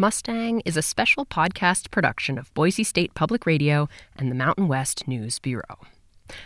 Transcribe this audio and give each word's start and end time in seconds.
Mustang 0.00 0.60
is 0.60 0.76
a 0.76 0.82
special 0.82 1.26
podcast 1.26 1.90
production 1.90 2.38
of 2.38 2.54
Boise 2.54 2.84
State 2.84 3.14
Public 3.14 3.44
Radio 3.44 3.88
and 4.14 4.30
the 4.30 4.34
Mountain 4.36 4.68
West 4.68 5.08
News 5.08 5.40
Bureau. 5.40 5.76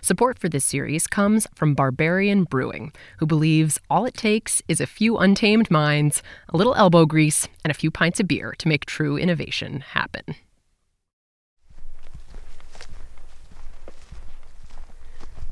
Support 0.01 0.39
for 0.39 0.49
this 0.49 0.65
series 0.65 1.07
comes 1.07 1.47
from 1.55 1.75
Barbarian 1.75 2.45
Brewing, 2.45 2.95
who 3.19 3.27
believes 3.27 3.79
all 3.91 4.07
it 4.07 4.15
takes 4.15 4.63
is 4.69 4.81
a 4.81 4.87
few 4.87 5.19
untamed 5.19 5.71
minds, 5.71 6.23
a 6.49 6.57
little 6.57 6.75
elbow 6.77 7.05
grease, 7.05 7.47
and 7.63 7.71
a 7.71 7.75
few 7.75 7.91
pints 7.91 8.21
of 8.21 8.27
beer 8.27 8.55
to 8.57 8.69
make 8.69 8.87
true 8.87 9.19
innovation 9.19 9.81
happen. 9.81 10.35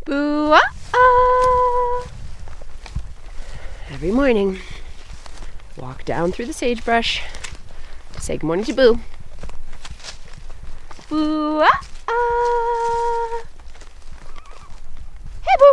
Boo! 0.06 0.56
Every 3.90 4.10
morning, 4.10 4.58
walk 5.76 6.06
down 6.06 6.32
through 6.32 6.46
the 6.46 6.54
sagebrush, 6.54 7.20
say 8.20 8.36
good 8.36 8.46
morning 8.46 8.64
to 8.66 8.74
Boo. 8.74 9.00
Boo! 11.08 11.60
Hey, 15.42 15.56
Boo! 15.58 15.72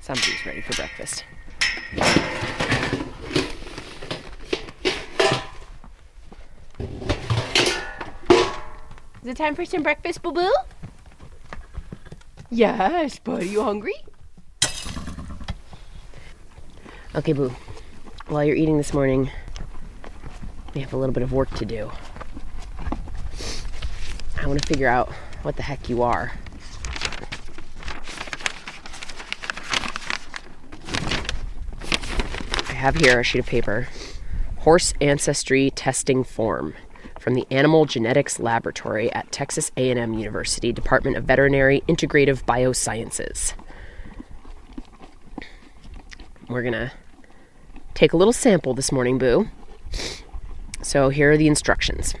Somebody's 0.00 0.44
ready 0.44 0.60
for 0.60 0.74
breakfast. 0.74 1.24
Is 9.22 9.30
it 9.30 9.36
time 9.36 9.54
for 9.54 9.64
some 9.64 9.82
breakfast, 9.82 10.22
Boo 10.22 10.32
Boo? 10.32 10.52
Yes, 12.50 13.18
buddy. 13.18 13.48
You 13.48 13.62
hungry? 13.62 13.94
Okay, 17.14 17.32
Boo. 17.32 17.52
While 18.28 18.44
you're 18.44 18.56
eating 18.56 18.76
this 18.76 18.92
morning, 18.92 19.30
we 20.74 20.80
have 20.80 20.92
a 20.92 20.96
little 20.96 21.12
bit 21.12 21.22
of 21.22 21.32
work 21.32 21.50
to 21.56 21.64
do. 21.64 21.90
I 24.40 24.46
want 24.46 24.60
to 24.60 24.66
figure 24.68 24.88
out 24.88 25.10
what 25.42 25.56
the 25.56 25.62
heck 25.62 25.88
you 25.88 26.02
are. 26.02 26.32
I 32.68 32.72
have 32.72 32.96
here 32.96 33.18
a 33.18 33.24
sheet 33.24 33.40
of 33.40 33.46
paper 33.46 33.88
horse 34.58 34.92
ancestry 35.00 35.70
testing 35.70 36.24
form 36.24 36.74
from 37.26 37.34
the 37.34 37.46
Animal 37.50 37.86
Genetics 37.86 38.38
Laboratory 38.38 39.12
at 39.12 39.32
Texas 39.32 39.72
A&M 39.76 40.14
University 40.14 40.72
Department 40.72 41.16
of 41.16 41.24
Veterinary 41.24 41.82
Integrative 41.88 42.44
Biosciences. 42.44 43.54
We're 46.48 46.62
going 46.62 46.72
to 46.72 46.92
take 47.94 48.12
a 48.12 48.16
little 48.16 48.32
sample 48.32 48.74
this 48.74 48.92
morning, 48.92 49.18
Boo. 49.18 49.48
So 50.82 51.08
here 51.08 51.32
are 51.32 51.36
the 51.36 51.48
instructions. 51.48 52.14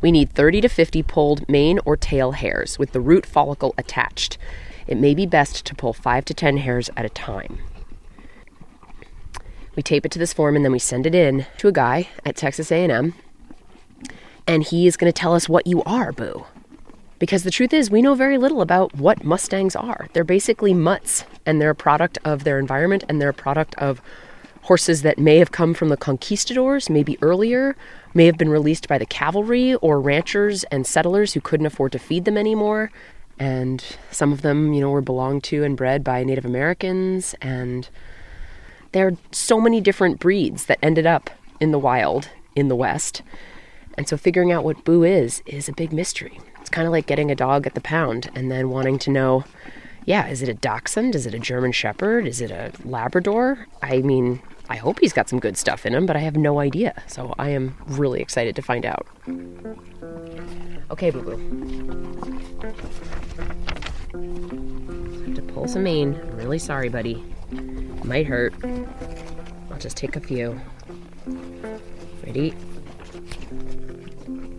We 0.00 0.12
need 0.12 0.30
30 0.30 0.60
to 0.60 0.68
50 0.68 1.02
pulled 1.02 1.48
mane 1.48 1.80
or 1.84 1.96
tail 1.96 2.30
hairs 2.30 2.78
with 2.78 2.92
the 2.92 3.00
root 3.00 3.26
follicle 3.26 3.74
attached. 3.76 4.38
It 4.86 4.98
may 4.98 5.16
be 5.16 5.26
best 5.26 5.66
to 5.66 5.74
pull 5.74 5.92
5 5.92 6.24
to 6.26 6.32
10 6.32 6.58
hairs 6.58 6.90
at 6.96 7.04
a 7.04 7.08
time. 7.08 7.58
We 9.74 9.82
tape 9.82 10.06
it 10.06 10.12
to 10.12 10.20
this 10.20 10.32
form 10.32 10.54
and 10.54 10.64
then 10.64 10.70
we 10.70 10.78
send 10.78 11.06
it 11.06 11.14
in 11.16 11.46
to 11.56 11.66
a 11.66 11.72
guy 11.72 12.08
at 12.24 12.36
Texas 12.36 12.70
A&M 12.70 13.14
and 14.48 14.64
he 14.64 14.86
is 14.86 14.96
going 14.96 15.12
to 15.12 15.16
tell 15.16 15.34
us 15.34 15.48
what 15.48 15.66
you 15.66 15.82
are, 15.84 16.10
Boo. 16.10 16.46
Because 17.18 17.42
the 17.42 17.50
truth 17.50 17.72
is, 17.72 17.90
we 17.90 18.02
know 18.02 18.14
very 18.14 18.38
little 18.38 18.62
about 18.62 18.94
what 18.94 19.24
Mustangs 19.24 19.76
are. 19.76 20.08
They're 20.12 20.24
basically 20.24 20.72
mutts, 20.72 21.24
and 21.44 21.60
they're 21.60 21.70
a 21.70 21.74
product 21.74 22.18
of 22.24 22.44
their 22.44 22.58
environment, 22.58 23.04
and 23.08 23.20
they're 23.20 23.28
a 23.28 23.34
product 23.34 23.74
of 23.76 24.00
horses 24.62 25.02
that 25.02 25.18
may 25.18 25.38
have 25.38 25.52
come 25.52 25.74
from 25.74 25.88
the 25.88 25.96
conquistadors, 25.96 26.88
maybe 26.88 27.18
earlier, 27.22 27.76
may 28.14 28.26
have 28.26 28.38
been 28.38 28.48
released 28.48 28.88
by 28.88 28.98
the 28.98 29.06
cavalry 29.06 29.74
or 29.76 30.00
ranchers 30.00 30.64
and 30.64 30.86
settlers 30.86 31.34
who 31.34 31.40
couldn't 31.40 31.66
afford 31.66 31.92
to 31.92 31.98
feed 31.98 32.24
them 32.24 32.36
anymore. 32.36 32.90
And 33.38 33.84
some 34.10 34.32
of 34.32 34.42
them, 34.42 34.72
you 34.72 34.80
know, 34.80 34.90
were 34.90 35.00
belonged 35.00 35.44
to 35.44 35.64
and 35.64 35.76
bred 35.76 36.02
by 36.02 36.24
Native 36.24 36.44
Americans. 36.44 37.34
And 37.40 37.88
there 38.92 39.06
are 39.08 39.16
so 39.30 39.60
many 39.60 39.80
different 39.80 40.18
breeds 40.20 40.66
that 40.66 40.78
ended 40.82 41.06
up 41.06 41.30
in 41.60 41.70
the 41.70 41.78
wild 41.78 42.28
in 42.54 42.68
the 42.68 42.76
West. 42.76 43.22
And 43.98 44.08
so 44.08 44.16
figuring 44.16 44.52
out 44.52 44.62
what 44.62 44.84
Boo 44.84 45.02
is 45.02 45.42
is 45.44 45.68
a 45.68 45.72
big 45.72 45.92
mystery. 45.92 46.38
It's 46.60 46.70
kind 46.70 46.86
of 46.86 46.92
like 46.92 47.06
getting 47.06 47.32
a 47.32 47.34
dog 47.34 47.66
at 47.66 47.74
the 47.74 47.80
pound 47.80 48.30
and 48.32 48.48
then 48.48 48.70
wanting 48.70 48.96
to 49.00 49.10
know, 49.10 49.42
yeah, 50.04 50.28
is 50.28 50.40
it 50.40 50.48
a 50.48 50.54
dachshund? 50.54 51.16
Is 51.16 51.26
it 51.26 51.34
a 51.34 51.38
German 51.40 51.72
shepherd? 51.72 52.24
Is 52.24 52.40
it 52.40 52.52
a 52.52 52.70
labrador? 52.84 53.66
I 53.82 53.98
mean, 54.02 54.40
I 54.68 54.76
hope 54.76 55.00
he's 55.00 55.12
got 55.12 55.28
some 55.28 55.40
good 55.40 55.56
stuff 55.56 55.84
in 55.84 55.94
him, 55.96 56.06
but 56.06 56.14
I 56.14 56.20
have 56.20 56.36
no 56.36 56.60
idea. 56.60 57.02
So 57.08 57.34
I 57.40 57.48
am 57.48 57.76
really 57.86 58.20
excited 58.20 58.54
to 58.54 58.62
find 58.62 58.86
out. 58.86 59.04
Okay, 60.92 61.10
Boo 61.10 61.22
Boo. 61.22 61.36
Have 65.26 65.34
to 65.34 65.42
pull 65.42 65.66
some 65.66 65.82
mane. 65.82 66.14
I'm 66.14 66.36
really 66.36 66.60
sorry, 66.60 66.88
buddy. 66.88 67.20
Might 68.04 68.26
hurt. 68.26 68.54
I'll 69.72 69.78
just 69.78 69.96
take 69.96 70.14
a 70.14 70.20
few. 70.20 70.60
Ready? 72.24 72.54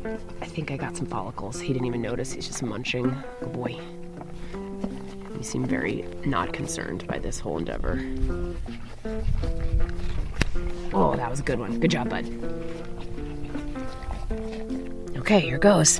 I 0.05 0.45
think 0.45 0.71
I 0.71 0.77
got 0.77 0.95
some 0.95 1.05
follicles. 1.05 1.59
He 1.59 1.73
didn't 1.73 1.87
even 1.87 2.01
notice. 2.01 2.31
He's 2.33 2.47
just 2.47 2.63
munching. 2.63 3.15
Good 3.39 3.53
boy. 3.53 3.79
You 4.53 5.43
seem 5.43 5.65
very 5.65 6.05
not 6.25 6.53
concerned 6.53 7.05
by 7.07 7.19
this 7.19 7.39
whole 7.39 7.57
endeavor. 7.57 7.99
Oh, 10.93 11.15
that 11.15 11.29
was 11.29 11.39
a 11.39 11.43
good 11.43 11.59
one. 11.59 11.79
Good 11.79 11.91
job, 11.91 12.09
bud. 12.09 12.25
Okay, 15.17 15.39
here 15.39 15.57
goes. 15.57 15.99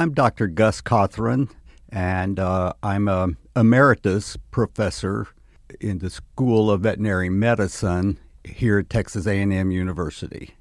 I'm 0.00 0.14
Dr. 0.14 0.46
Gus 0.46 0.80
Cothran, 0.80 1.50
and 1.90 2.38
uh, 2.40 2.72
I'm 2.82 3.06
a 3.06 3.32
emeritus 3.54 4.38
professor 4.50 5.28
in 5.78 5.98
the 5.98 6.08
School 6.08 6.70
of 6.70 6.80
Veterinary 6.80 7.28
Medicine 7.28 8.18
here 8.42 8.78
at 8.78 8.88
Texas 8.88 9.26
A&M 9.26 9.70
University. 9.70 10.54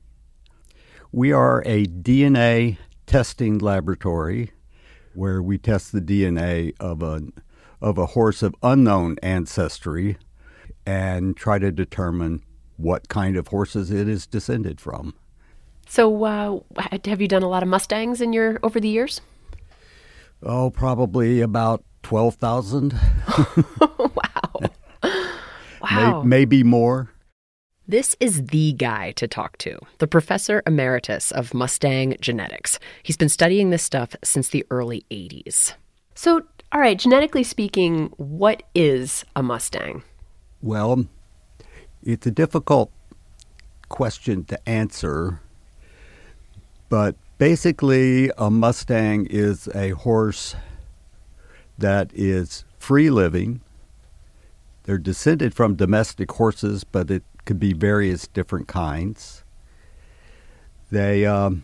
We 1.14 1.32
are 1.32 1.64
a 1.66 1.86
DNA 1.86 2.80
testing 3.08 3.60
laboratory 3.60 4.52
where 5.14 5.42
we 5.42 5.58
test 5.58 5.94
the 5.94 6.02
DNA 6.02 6.74
of 6.78 7.02
a 7.02 7.22
of 7.82 7.98
a 7.98 8.08
horse 8.08 8.44
of 8.44 8.54
unknown 8.62 9.16
ancestry 9.24 10.18
and 10.86 11.38
try 11.38 11.60
to 11.60 11.72
determine 11.72 12.44
what 12.76 13.08
kind 13.08 13.38
of 13.38 13.48
horses 13.48 13.90
it 13.90 14.10
is 14.10 14.28
descended 14.28 14.82
from. 14.82 15.14
So, 15.90 16.24
uh, 16.24 16.60
have 17.06 17.20
you 17.20 17.28
done 17.28 17.42
a 17.42 17.50
lot 17.50 17.64
of 17.64 17.70
Mustangs 17.70 18.22
in 18.22 18.32
your 18.32 18.60
over 18.62 18.80
the 18.80 18.88
years? 18.88 19.22
Oh, 20.44 20.70
probably 20.70 21.42
about 21.42 21.84
twelve 22.04 22.36
thousand. 22.36 22.94
wow! 23.98 24.60
Wow! 25.82 26.22
May, 26.24 26.40
maybe 26.40 26.64
more. 26.64 27.10
This 27.88 28.16
is 28.20 28.48
the 28.48 28.74
guy 28.74 29.12
to 29.14 29.28
talk 29.28 29.58
to, 29.60 29.80
the 30.00 30.08
professor 30.08 30.62
emeritus 30.68 31.32
of 31.32 31.54
Mustang 31.54 32.18
genetics. 32.22 32.80
He's 33.02 33.18
been 33.18 33.30
studying 33.30 33.70
this 33.70 33.82
stuff 33.82 34.14
since 34.22 34.50
the 34.50 34.66
early 34.70 35.06
80s. 35.10 35.74
So, 36.14 36.42
all 36.74 36.82
right, 36.82 37.00
genetically 37.00 37.44
speaking, 37.44 38.12
what 38.18 38.62
is 38.76 39.24
a 39.36 39.42
Mustang? 39.42 40.04
Well, 40.62 41.08
it's 42.04 42.28
a 42.28 42.32
difficult 42.32 42.92
question 43.88 44.44
to 44.44 44.70
answer 44.70 45.42
but 46.90 47.16
basically, 47.38 48.32
a 48.38 48.50
Mustang 48.50 49.28
is 49.30 49.68
a 49.74 49.92
horse 49.92 50.56
that 51.78 52.12
is 52.14 52.66
free 52.78 53.10
living. 53.10 53.62
They're 54.84 54.98
descended 54.98 55.54
from 55.54 55.76
domestic 55.76 56.32
horses, 56.32 56.84
but 56.84 57.10
it 57.12 57.24
could 57.46 57.60
be 57.60 57.74
various 57.74 58.28
different 58.28 58.68
kinds. 58.68 59.44
They 60.92 61.26
um, 61.26 61.64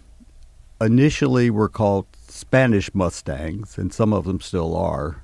initially 0.80 1.50
were 1.50 1.70
called 1.70 2.06
Spanish 2.28 2.94
Mustangs, 2.94 3.78
and 3.78 3.92
some 3.94 4.14
of 4.14 4.26
them 4.26 4.40
still 4.40 4.76
are, 4.76 5.24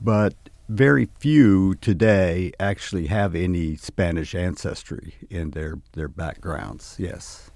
but 0.00 0.34
very 0.68 1.08
few 1.18 1.74
today 1.74 2.52
actually 2.60 3.08
have 3.08 3.34
any 3.34 3.76
Spanish 3.76 4.34
ancestry 4.34 5.14
in 5.28 5.50
their, 5.50 5.80
their 5.92 6.08
backgrounds, 6.08 6.96
yes. 6.98 7.50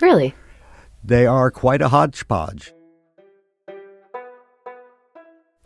Really? 0.00 0.34
They 1.06 1.24
are 1.24 1.52
quite 1.52 1.82
a 1.82 1.88
hodgepodge. 1.88 2.72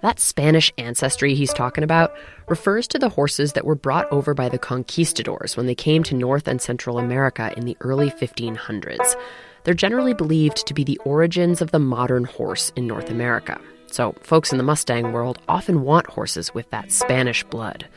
That 0.03 0.21
Spanish 0.21 0.71
ancestry 0.77 1.35
he's 1.35 1.55
talking 1.55 1.83
about 1.83 2.13
refers 2.49 2.87
to 2.89 2.99
the 2.99 3.09
horses 3.09 3.55
that 3.55 3.65
were 3.65 3.75
brought 3.75 4.11
over 4.13 4.35
by 4.35 4.51
the 4.51 4.59
conquistadors 4.59 5.57
when 5.57 5.65
they 5.65 5.75
came 5.75 6.03
to 6.03 6.15
North 6.15 6.47
and 6.47 6.61
Central 6.61 6.99
America 6.99 7.55
in 7.57 7.65
the 7.65 7.77
early 7.81 8.11
1500s. 8.11 9.17
They're 9.65 9.73
generally 9.73 10.13
believed 10.13 10.67
to 10.67 10.75
be 10.75 10.85
the 10.85 11.01
origins 11.07 11.63
of 11.63 11.71
the 11.71 11.79
modern 11.79 12.25
horse 12.25 12.71
in 12.77 12.87
North 12.87 13.09
America. 13.09 13.59
So, 13.87 14.15
folks 14.21 14.53
in 14.53 14.59
the 14.59 14.65
Mustang 14.65 15.11
world 15.11 15.39
often 15.49 15.85
want 15.85 16.07
horses 16.07 16.53
with 16.53 16.69
that 16.69 16.93
Spanish 16.93 17.45
blood. 17.45 17.89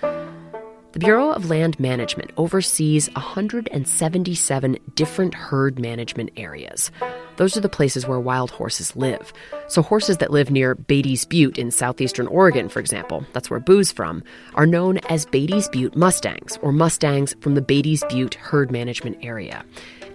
The 0.94 1.00
Bureau 1.00 1.32
of 1.32 1.50
Land 1.50 1.80
Management 1.80 2.32
oversees 2.38 3.10
177 3.16 4.78
different 4.96 5.34
herd 5.34 5.80
management 5.80 6.30
areas. 6.38 6.92
Those 7.38 7.58
are 7.58 7.62
the 7.62 7.70
places 7.70 8.06
where 8.06 8.20
wild 8.20 8.52
horses 8.52 8.96
live. 8.96 9.34
So, 9.68 9.82
horses 9.82 10.18
that 10.18 10.32
live 10.32 10.52
near 10.52 10.76
Beatty's 10.76 11.26
Butte 11.26 11.58
in 11.58 11.72
southeastern 11.72 12.28
Oregon, 12.28 12.70
for 12.70 12.80
example, 12.80 13.26
that's 13.34 13.50
where 13.50 13.60
Boo's 13.60 13.92
from, 13.92 14.24
are 14.56 14.66
known 14.66 15.00
as 15.10 15.26
Beatty's 15.26 15.68
Butte 15.70 15.96
Mustangs, 15.96 16.58
or 16.62 16.72
Mustangs 16.72 17.36
from 17.42 17.56
the 17.56 17.62
Beatty's 17.62 18.04
Butte 18.10 18.36
herd 18.36 18.72
management 18.72 19.18
area. 19.22 19.66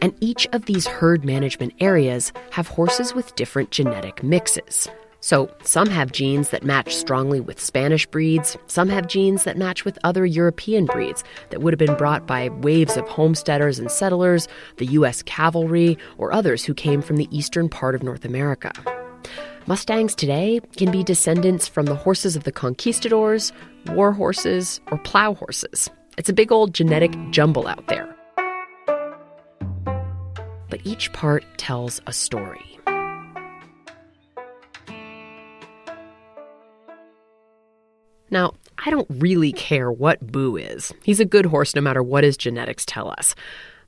And 0.00 0.14
each 0.20 0.46
of 0.52 0.66
these 0.66 0.86
herd 0.86 1.24
management 1.24 1.74
areas 1.80 2.32
have 2.50 2.68
horses 2.68 3.14
with 3.14 3.34
different 3.34 3.70
genetic 3.70 4.22
mixes. 4.22 4.88
So, 5.20 5.50
some 5.64 5.88
have 5.88 6.12
genes 6.12 6.50
that 6.50 6.62
match 6.62 6.94
strongly 6.94 7.40
with 7.40 7.60
Spanish 7.60 8.06
breeds, 8.06 8.56
some 8.68 8.88
have 8.88 9.08
genes 9.08 9.42
that 9.44 9.58
match 9.58 9.84
with 9.84 9.98
other 10.04 10.24
European 10.24 10.86
breeds 10.86 11.24
that 11.50 11.60
would 11.60 11.72
have 11.72 11.78
been 11.78 11.96
brought 11.96 12.24
by 12.24 12.50
waves 12.50 12.96
of 12.96 13.08
homesteaders 13.08 13.80
and 13.80 13.90
settlers, 13.90 14.46
the 14.76 14.86
U.S. 14.86 15.22
cavalry, 15.22 15.98
or 16.18 16.32
others 16.32 16.64
who 16.64 16.72
came 16.72 17.02
from 17.02 17.16
the 17.16 17.28
eastern 17.36 17.68
part 17.68 17.96
of 17.96 18.02
North 18.04 18.24
America. 18.24 18.70
Mustangs 19.66 20.14
today 20.14 20.60
can 20.76 20.92
be 20.92 21.02
descendants 21.02 21.66
from 21.66 21.86
the 21.86 21.96
horses 21.96 22.36
of 22.36 22.44
the 22.44 22.52
conquistadors, 22.52 23.52
war 23.88 24.12
horses, 24.12 24.80
or 24.92 24.98
plow 24.98 25.34
horses. 25.34 25.90
It's 26.16 26.28
a 26.28 26.32
big 26.32 26.52
old 26.52 26.72
genetic 26.72 27.12
jumble 27.30 27.66
out 27.66 27.86
there. 27.88 28.14
But 30.70 30.80
each 30.84 31.12
part 31.12 31.44
tells 31.58 32.00
a 32.06 32.12
story. 32.12 32.77
Now, 38.30 38.54
I 38.84 38.90
don't 38.90 39.08
really 39.10 39.52
care 39.52 39.90
what 39.90 40.30
Boo 40.30 40.56
is. 40.56 40.92
He's 41.02 41.20
a 41.20 41.24
good 41.24 41.46
horse 41.46 41.74
no 41.74 41.80
matter 41.80 42.02
what 42.02 42.24
his 42.24 42.36
genetics 42.36 42.84
tell 42.86 43.10
us. 43.10 43.34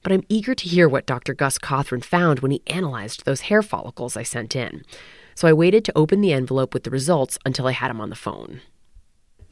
But 0.02 0.12
I'm 0.12 0.24
eager 0.28 0.54
to 0.54 0.68
hear 0.68 0.88
what 0.88 1.06
Dr. 1.06 1.34
Gus 1.34 1.58
Cothran 1.58 2.02
found 2.02 2.40
when 2.40 2.50
he 2.50 2.62
analyzed 2.66 3.24
those 3.24 3.42
hair 3.42 3.62
follicles 3.62 4.16
I 4.16 4.22
sent 4.22 4.56
in. 4.56 4.82
So 5.34 5.46
I 5.46 5.52
waited 5.52 5.84
to 5.84 5.92
open 5.96 6.20
the 6.20 6.32
envelope 6.32 6.74
with 6.74 6.84
the 6.84 6.90
results 6.90 7.38
until 7.44 7.66
I 7.66 7.72
had 7.72 7.90
him 7.90 8.00
on 8.00 8.10
the 8.10 8.16
phone. 8.16 8.60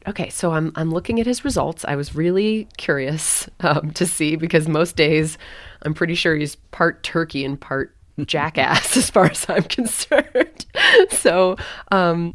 Okay, 0.07 0.29
so 0.29 0.53
I'm, 0.53 0.71
I'm 0.75 0.91
looking 0.91 1.19
at 1.19 1.25
his 1.25 1.43
results. 1.43 1.85
I 1.85 1.95
was 1.95 2.15
really 2.15 2.67
curious 2.77 3.47
um, 3.59 3.91
to 3.91 4.05
see 4.05 4.35
because 4.35 4.67
most 4.67 4.95
days 4.95 5.37
I'm 5.83 5.93
pretty 5.93 6.15
sure 6.15 6.35
he's 6.35 6.55
part 6.55 7.03
turkey 7.03 7.45
and 7.45 7.59
part 7.59 7.95
jackass 8.25 8.97
as 8.97 9.09
far 9.09 9.25
as 9.25 9.45
I'm 9.49 9.63
concerned. 9.63 10.65
so, 11.11 11.57
um, 11.91 12.33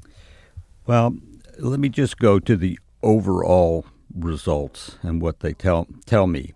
well, 0.86 1.16
let 1.58 1.80
me 1.80 1.88
just 1.88 2.18
go 2.18 2.38
to 2.38 2.56
the 2.56 2.78
overall 3.02 3.86
results 4.14 4.98
and 5.02 5.20
what 5.20 5.40
they 5.40 5.52
tell 5.52 5.86
tell 6.06 6.26
me. 6.26 6.52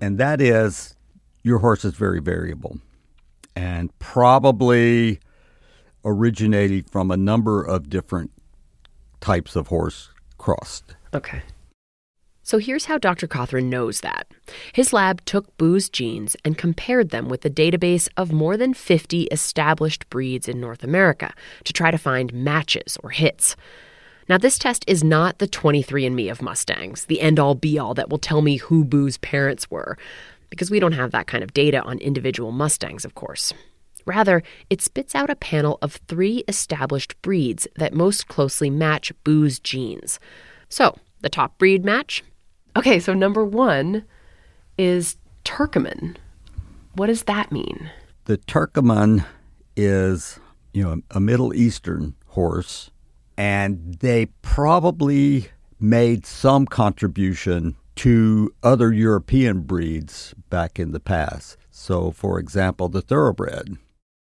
And 0.00 0.18
that 0.18 0.40
is 0.40 0.96
your 1.42 1.58
horse 1.58 1.84
is 1.84 1.94
very 1.94 2.20
variable 2.20 2.78
and 3.54 3.96
probably 3.98 5.20
originating 6.04 6.84
from 6.84 7.10
a 7.10 7.16
number 7.16 7.62
of 7.62 7.88
different 7.88 8.30
types 9.20 9.56
of 9.56 9.68
horse 9.68 10.10
crossed. 10.38 10.96
Okay. 11.14 11.42
So 12.42 12.58
here's 12.58 12.84
how 12.84 12.98
Dr. 12.98 13.26
Cothran 13.26 13.64
knows 13.64 14.02
that. 14.02 14.28
His 14.72 14.92
lab 14.92 15.24
took 15.24 15.56
Boo's 15.56 15.88
genes 15.88 16.36
and 16.44 16.56
compared 16.56 17.10
them 17.10 17.28
with 17.28 17.44
a 17.44 17.50
database 17.50 18.08
of 18.16 18.30
more 18.30 18.56
than 18.56 18.72
50 18.72 19.24
established 19.24 20.08
breeds 20.10 20.46
in 20.46 20.60
North 20.60 20.84
America 20.84 21.34
to 21.64 21.72
try 21.72 21.90
to 21.90 21.98
find 21.98 22.32
matches 22.32 22.96
or 23.02 23.10
hits. 23.10 23.56
Now, 24.28 24.38
this 24.38 24.58
test 24.58 24.84
is 24.88 25.04
not 25.04 25.38
the 25.38 25.46
23andMe 25.46 26.30
of 26.30 26.42
Mustangs, 26.42 27.04
the 27.06 27.20
end 27.20 27.38
all 27.38 27.54
be 27.54 27.78
all 27.78 27.94
that 27.94 28.10
will 28.10 28.18
tell 28.18 28.42
me 28.42 28.56
who 28.56 28.84
Boo's 28.84 29.18
parents 29.18 29.70
were, 29.70 29.96
because 30.50 30.70
we 30.70 30.80
don't 30.80 30.92
have 30.92 31.12
that 31.12 31.28
kind 31.28 31.44
of 31.44 31.54
data 31.54 31.80
on 31.82 31.98
individual 31.98 32.50
Mustangs, 32.50 33.04
of 33.04 33.14
course. 33.14 33.52
Rather, 34.04 34.42
it 34.68 34.82
spits 34.82 35.14
out 35.14 35.30
a 35.30 35.36
panel 35.36 35.78
of 35.80 36.00
three 36.08 36.44
established 36.48 37.20
breeds 37.22 37.68
that 37.76 37.92
most 37.92 38.26
closely 38.28 38.70
match 38.70 39.12
Boo's 39.24 39.58
genes. 39.58 40.18
So, 40.68 40.98
the 41.20 41.28
top 41.28 41.58
breed 41.58 41.84
match? 41.84 42.24
Okay, 42.76 42.98
so 42.98 43.14
number 43.14 43.44
one 43.44 44.04
is 44.76 45.16
Turkoman. 45.44 46.16
What 46.94 47.06
does 47.06 47.24
that 47.24 47.52
mean? 47.52 47.90
The 48.24 48.38
Turkoman 48.38 49.24
is, 49.76 50.40
you 50.72 50.82
know, 50.82 51.00
a 51.10 51.20
Middle 51.20 51.54
Eastern 51.54 52.14
horse 52.26 52.90
and 53.36 53.94
they 54.00 54.26
probably 54.42 55.48
made 55.78 56.24
some 56.26 56.66
contribution 56.66 57.76
to 57.96 58.52
other 58.62 58.92
European 58.92 59.60
breeds 59.60 60.34
back 60.50 60.78
in 60.78 60.92
the 60.92 61.00
past. 61.00 61.56
So, 61.70 62.10
for 62.10 62.38
example, 62.38 62.88
the 62.88 63.02
thoroughbred. 63.02 63.76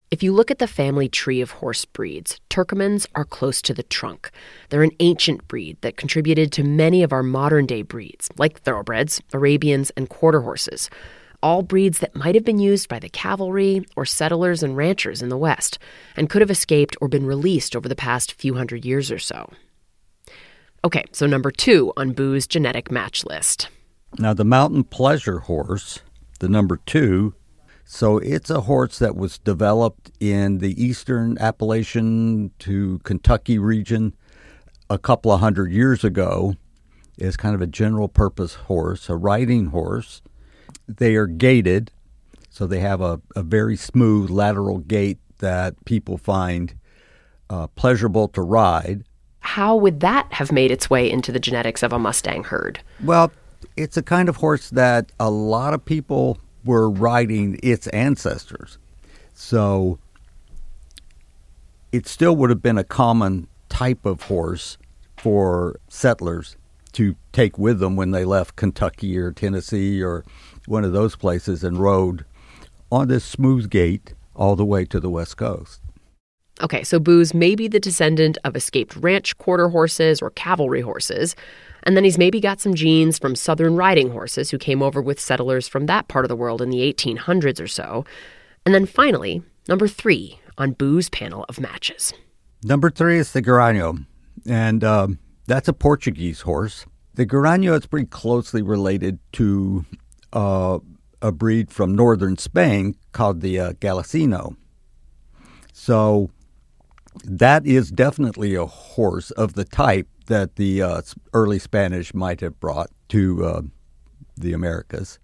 If 0.10 0.24
you 0.24 0.32
look 0.32 0.50
at 0.50 0.60
the 0.60 0.68
family 0.68 1.10
tree 1.10 1.42
of 1.42 1.52
horse 1.52 1.84
breeds, 1.84 2.40
Turkomans 2.50 3.08
are 3.14 3.26
close 3.26 3.62
to 3.64 3.74
the 3.74 3.84
trunk. 3.84 4.32
They're 4.70 4.84
an 4.84 4.96
ancient 5.02 5.48
breed 5.50 5.78
that 5.82 5.98
contributed 5.98 6.52
to 6.54 6.64
many 6.64 7.04
of 7.04 7.12
our 7.12 7.24
modern 7.24 7.66
day 7.66 7.82
breeds, 7.82 8.30
like 8.38 8.62
thoroughbreds, 8.62 9.22
Arabians, 9.34 9.90
and 9.98 10.08
quarter 10.08 10.42
horses 10.42 10.90
all 11.42 11.62
breeds 11.62 12.00
that 12.00 12.16
might 12.16 12.36
have 12.36 12.44
been 12.44 12.60
used 12.60 12.90
by 12.90 13.00
the 13.00 13.10
cavalry 13.10 13.86
or 13.96 14.06
settlers 14.06 14.64
and 14.64 14.76
ranchers 14.76 15.22
in 15.22 15.30
the 15.30 15.38
West, 15.38 15.80
and 16.16 16.30
could 16.30 16.42
have 16.42 16.52
escaped 16.52 16.98
or 17.00 17.08
been 17.08 17.26
released 17.26 17.76
over 17.76 17.88
the 17.88 17.96
past 17.96 18.34
few 18.34 18.56
hundred 18.56 18.86
years 18.86 19.12
or 19.12 19.20
so. 19.20 19.52
Okay, 20.84 21.06
so 21.12 21.26
number 21.26 21.52
two 21.52 21.92
on 21.98 22.14
Boo's 22.14 22.48
genetic 22.48 22.92
match 22.92 23.26
list. 23.26 23.70
Now, 24.18 24.34
the 24.34 24.46
Mountain 24.46 24.86
Pleasure 24.86 25.40
horse, 25.40 26.00
the 26.40 26.48
number 26.48 26.80
two, 26.86 27.34
so 27.84 28.18
it's 28.18 28.50
a 28.50 28.62
horse 28.62 29.00
that 29.00 29.16
was 29.16 29.38
developed 29.38 30.12
in 30.20 30.58
the 30.58 30.82
eastern 30.82 31.38
Appalachian 31.40 32.52
to 32.60 33.00
Kentucky 33.00 33.58
region 33.58 34.14
a 34.90 34.98
couple 34.98 35.32
of 35.32 35.40
hundred 35.40 35.72
years 35.72 36.04
ago. 36.04 36.56
Is 37.18 37.36
kind 37.36 37.56
of 37.56 37.62
a 37.62 37.68
general 37.68 38.08
purpose 38.08 38.54
horse, 38.54 39.10
a 39.10 39.16
riding 39.16 39.68
horse 39.68 40.22
they 40.88 41.16
are 41.16 41.28
gaited, 41.28 41.92
so 42.50 42.66
they 42.66 42.80
have 42.80 43.02
a, 43.02 43.22
a 43.36 43.44
very 43.44 43.76
smooth 43.76 44.30
lateral 44.30 44.80
gait 44.80 45.20
that 45.40 45.84
people 45.86 46.18
find 46.18 46.74
uh, 47.50 47.68
pleasurable 47.68 48.28
to 48.30 48.42
ride. 48.42 49.04
How 49.40 49.76
would 49.76 50.00
that 50.02 50.32
have 50.34 50.52
made 50.52 50.72
its 50.72 50.90
way 50.90 51.10
into 51.10 51.32
the 51.32 51.40
genetics 51.40 51.84
of 51.84 51.94
a 51.94 52.00
Mustang 52.00 52.44
herd? 52.44 52.82
Well, 53.04 53.32
it's 53.76 53.98
a 53.98 54.04
kind 54.04 54.30
of 54.30 54.38
horse 54.38 54.70
that 54.72 55.12
a 55.20 55.30
lot 55.30 55.74
of 55.74 55.86
people 55.86 56.38
were 56.66 56.90
riding 56.90 57.60
its 57.64 57.88
ancestors. 57.88 58.78
So 59.34 60.00
it 61.92 62.08
still 62.08 62.36
would 62.36 62.50
have 62.50 62.62
been 62.62 62.78
a 62.78 62.84
common 62.84 63.48
type 63.70 64.06
of 64.06 64.24
horse 64.24 64.78
for 65.18 65.80
settlers 65.88 66.58
to 66.94 67.16
take 67.32 67.58
with 67.58 67.80
them 67.80 67.96
when 67.96 68.12
they 68.12 68.26
left 68.26 68.56
Kentucky 68.56 69.18
or 69.18 69.32
Tennessee 69.32 70.02
or 70.02 70.26
one 70.68 70.84
of 70.84 70.94
those 70.94 71.16
places 71.16 71.64
and 71.64 71.78
rode 71.78 72.26
on 72.92 73.08
this 73.08 73.26
smooth 73.26 73.70
gait 73.70 74.14
all 74.36 74.56
the 74.56 74.66
way 74.66 74.86
to 74.86 75.00
the 75.00 75.10
West 75.10 75.38
Coast. 75.38 75.82
Okay, 76.62 76.84
so 76.84 77.00
Boo's 77.00 77.34
may 77.34 77.56
be 77.56 77.68
the 77.68 77.80
descendant 77.80 78.38
of 78.44 78.56
escaped 78.56 78.96
ranch 78.96 79.38
quarter 79.38 79.70
horses 79.70 80.22
or 80.22 80.32
cavalry 80.32 80.82
horses, 80.82 81.36
and 81.84 81.96
then 81.96 82.04
he's 82.04 82.18
maybe 82.18 82.40
got 82.40 82.60
some 82.60 82.74
genes 82.74 83.20
from 83.20 83.36
southern 83.36 83.76
riding 83.76 84.10
horses 84.10 84.50
who 84.50 84.58
came 84.58 84.82
over 84.82 85.02
with 85.02 85.20
settlers 85.20 85.68
from 85.68 85.86
that 85.86 86.08
part 86.08 86.26
of 86.26 86.30
the 86.30 86.36
world 86.36 86.62
in 86.62 86.70
the 86.70 86.80
1800s 86.92 87.62
or 87.62 87.68
so. 87.68 88.06
And 88.66 88.74
then 88.74 88.86
finally, 88.86 89.44
number 89.70 89.88
three 89.88 90.40
on 90.58 90.72
Boo's 90.72 91.10
panel 91.10 91.46
of 91.48 91.60
matches. 91.60 92.12
Number 92.64 92.90
three 92.90 93.20
is 93.20 93.34
the 93.34 93.42
Garanhão, 93.44 94.08
and 94.48 94.84
uh, 94.84 95.08
that's 95.46 95.68
a 95.68 95.74
Portuguese 95.74 96.42
horse. 96.42 96.86
The 97.14 97.26
Garanhão 97.26 97.78
is 97.78 97.86
pretty 97.86 98.08
closely 98.08 98.64
related 98.64 99.20
to 99.34 99.86
uh, 100.34 100.80
a 101.22 101.32
breed 101.32 101.72
from 101.72 101.96
northern 101.96 102.38
Spain 102.38 102.96
called 103.12 103.42
the 103.42 103.60
uh. 103.60 103.74
So 105.74 106.30
that 107.24 107.66
is 107.66 107.92
definitely 107.92 108.56
a 108.56 108.66
horse 108.66 109.32
of 109.32 109.54
the 109.54 109.64
type 109.64 110.08
that 110.28 110.56
the 110.56 110.82
uh, 110.82 111.02
early 111.34 111.60
Spanish 111.60 112.14
might 112.14 112.42
have 112.42 112.60
brought 112.60 112.90
to 113.10 113.46
uh, 113.46 113.62
the 114.36 114.54
Americas. 114.54 115.20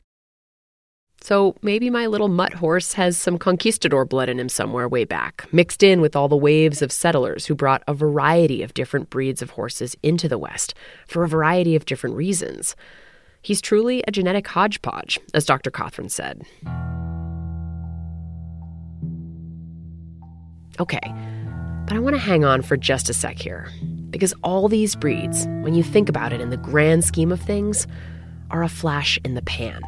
So 1.21 1.55
maybe 1.61 1.89
my 1.89 2.05
little 2.05 2.27
mutt 2.27 2.55
horse 2.55 2.93
has 2.93 3.17
some 3.17 3.37
conquistador 3.37 4.03
blood 4.03 4.27
in 4.27 4.41
him 4.41 4.49
somewhere 4.49 4.89
way 4.89 5.05
back, 5.05 5.47
mixed 5.53 5.81
in 5.81 6.01
with 6.01 6.17
all 6.17 6.27
the 6.27 6.35
waves 6.35 6.81
of 6.81 6.91
settlers 6.91 7.45
who 7.45 7.55
brought 7.55 7.81
a 7.87 7.93
variety 7.93 8.61
of 8.61 8.73
different 8.73 9.09
breeds 9.09 9.41
of 9.41 9.51
horses 9.51 9.95
into 10.03 10.27
the 10.27 10.37
West 10.37 10.73
for 11.07 11.23
a 11.23 11.29
variety 11.29 11.77
of 11.77 11.85
different 11.85 12.17
reasons. 12.17 12.75
He's 13.43 13.61
truly 13.61 14.01
a 14.07 14.11
genetic 14.11 14.47
hodgepodge, 14.47 15.19
as 15.33 15.43
Dr. 15.45 15.69
Cothran 15.69 16.09
said. 16.09 16.43
Okay, 20.79 21.01
but 21.85 21.93
I 21.93 21.99
want 21.99 22.15
to 22.15 22.21
hang 22.21 22.45
on 22.45 22.61
for 22.61 22.77
just 22.77 23.09
a 23.09 23.13
sec 23.13 23.37
here, 23.37 23.69
because 24.09 24.33
all 24.43 24.69
these 24.69 24.95
breeds, 24.95 25.45
when 25.61 25.73
you 25.73 25.83
think 25.83 26.07
about 26.07 26.31
it 26.31 26.39
in 26.39 26.51
the 26.51 26.57
grand 26.57 27.03
scheme 27.03 27.33
of 27.33 27.41
things, 27.41 27.85
are 28.49 28.63
a 28.63 28.69
flash 28.69 29.19
in 29.25 29.33
the 29.33 29.41
pan. 29.41 29.81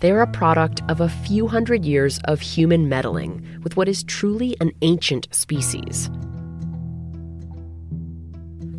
They 0.00 0.10
are 0.10 0.22
a 0.22 0.26
product 0.26 0.80
of 0.88 1.02
a 1.02 1.10
few 1.10 1.46
hundred 1.46 1.84
years 1.84 2.18
of 2.24 2.40
human 2.40 2.88
meddling 2.88 3.60
with 3.62 3.76
what 3.76 3.88
is 3.88 4.04
truly 4.04 4.56
an 4.60 4.72
ancient 4.80 5.28
species. 5.32 6.08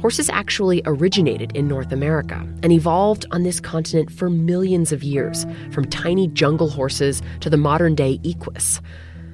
Horses 0.03 0.29
actually 0.29 0.81
originated 0.85 1.55
in 1.55 1.69
North 1.69 1.93
America 1.93 2.45
and 2.61 2.73
evolved 2.73 3.25
on 3.31 3.43
this 3.43 3.61
continent 3.61 4.11
for 4.11 4.29
millions 4.29 4.91
of 4.91 5.01
years, 5.01 5.45
from 5.71 5.85
tiny 5.85 6.27
jungle 6.27 6.69
horses 6.69 7.21
to 7.39 7.49
the 7.49 7.55
modern 7.55 7.95
day 7.95 8.19
equus. 8.21 8.81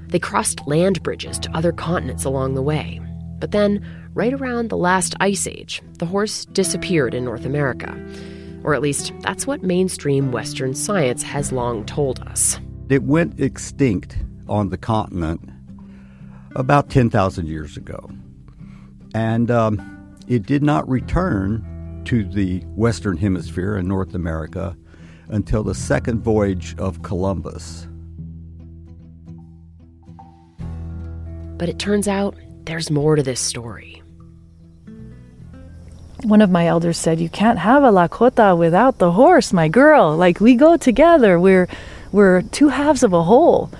They 0.09 0.19
crossed 0.19 0.67
land 0.67 1.01
bridges 1.01 1.39
to 1.39 1.57
other 1.57 1.71
continents 1.71 2.23
along 2.23 2.53
the 2.53 2.61
way. 2.61 3.01
But 3.39 3.49
then, 3.49 3.83
right 4.13 4.31
around 4.31 4.69
the 4.69 4.77
last 4.77 5.15
ice 5.19 5.47
age, 5.47 5.81
the 5.97 6.05
horse 6.05 6.45
disappeared 6.45 7.15
in 7.15 7.25
North 7.25 7.45
America. 7.45 7.99
Or 8.63 8.75
at 8.75 8.83
least, 8.83 9.11
that's 9.21 9.47
what 9.47 9.63
mainstream 9.63 10.31
Western 10.31 10.75
science 10.75 11.23
has 11.23 11.51
long 11.51 11.83
told 11.83 12.19
us. 12.19 12.59
It 12.89 13.01
went 13.01 13.39
extinct 13.39 14.17
on 14.47 14.69
the 14.69 14.77
continent 14.77 15.49
about 16.55 16.91
10,000 16.91 17.47
years 17.47 17.75
ago. 17.75 18.11
And 19.15 19.49
um, 19.49 19.98
it 20.29 20.45
did 20.45 20.63
not 20.63 20.87
return 20.87 22.01
to 22.05 22.23
the 22.23 22.59
Western 22.75 23.17
Hemisphere 23.17 23.75
in 23.75 23.87
North 23.87 24.13
America 24.13 24.77
until 25.29 25.63
the 25.63 25.75
second 25.75 26.21
voyage 26.21 26.75
of 26.77 27.01
Columbus. 27.01 27.87
But 31.57 31.67
it 31.67 31.79
turns 31.79 32.07
out 32.07 32.35
there's 32.65 32.89
more 32.89 33.15
to 33.15 33.23
this 33.23 33.39
story. 33.39 34.01
One 36.23 36.41
of 36.41 36.51
my 36.51 36.67
elders 36.67 36.97
said, 36.97 37.19
"You 37.19 37.29
can't 37.29 37.59
have 37.59 37.83
a 37.83 37.91
Lakota 37.91 38.57
without 38.57 38.99
the 38.99 39.11
horse, 39.11 39.51
my 39.51 39.67
girl. 39.67 40.15
Like 40.15 40.39
we 40.39 40.55
go 40.55 40.77
together. 40.77 41.39
We're 41.39 41.67
we're 42.11 42.43
two 42.43 42.69
halves 42.69 43.03
of 43.03 43.13
a 43.13 43.23
whole." 43.23 43.71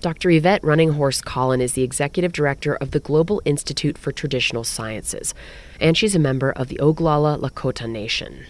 Dr. 0.00 0.30
Yvette 0.30 0.62
Running 0.62 0.92
Horse 0.92 1.20
Collin 1.20 1.60
is 1.60 1.72
the 1.72 1.82
executive 1.82 2.32
director 2.32 2.76
of 2.76 2.92
the 2.92 3.00
Global 3.00 3.42
Institute 3.44 3.98
for 3.98 4.12
Traditional 4.12 4.62
Sciences, 4.62 5.34
and 5.80 5.96
she's 5.96 6.14
a 6.14 6.20
member 6.20 6.52
of 6.52 6.68
the 6.68 6.76
Oglala 6.76 7.40
Lakota 7.40 7.88
Nation. 7.88 8.44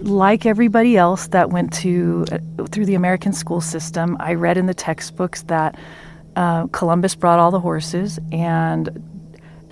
Like 0.00 0.46
everybody 0.46 0.96
else 0.96 1.26
that 1.28 1.50
went 1.50 1.72
to 1.74 2.24
uh, 2.30 2.64
through 2.66 2.86
the 2.86 2.94
American 2.94 3.32
school 3.32 3.60
system, 3.60 4.16
I 4.20 4.34
read 4.34 4.56
in 4.56 4.66
the 4.66 4.74
textbooks 4.74 5.42
that 5.42 5.76
uh, 6.36 6.68
Columbus 6.68 7.16
brought 7.16 7.40
all 7.40 7.50
the 7.50 7.58
horses 7.58 8.20
and 8.30 8.88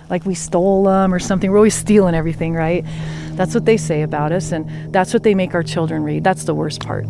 like 0.09 0.25
we 0.25 0.35
stole 0.35 0.83
them 0.83 1.13
or 1.13 1.19
something. 1.19 1.49
We're 1.49 1.57
always 1.57 1.75
stealing 1.75 2.15
everything, 2.15 2.53
right? 2.53 2.83
That's 3.31 3.53
what 3.53 3.65
they 3.65 3.77
say 3.77 4.01
about 4.01 4.31
us, 4.31 4.51
and 4.51 4.93
that's 4.93 5.13
what 5.13 5.23
they 5.23 5.35
make 5.35 5.53
our 5.53 5.63
children 5.63 6.03
read. 6.03 6.23
That's 6.23 6.43
the 6.43 6.55
worst 6.55 6.81
part. 6.81 7.05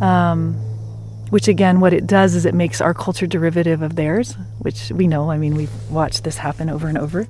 Um, 0.00 0.56
which 1.32 1.48
again, 1.48 1.80
what 1.80 1.94
it 1.94 2.06
does 2.06 2.34
is 2.34 2.44
it 2.44 2.54
makes 2.54 2.82
our 2.82 2.92
culture 2.92 3.26
derivative 3.26 3.80
of 3.80 3.96
theirs, 3.96 4.36
which 4.58 4.90
we 4.90 5.06
know. 5.06 5.30
I 5.30 5.38
mean, 5.38 5.54
we've 5.54 5.72
watched 5.90 6.24
this 6.24 6.36
happen 6.36 6.68
over 6.68 6.88
and 6.88 6.98
over. 6.98 7.26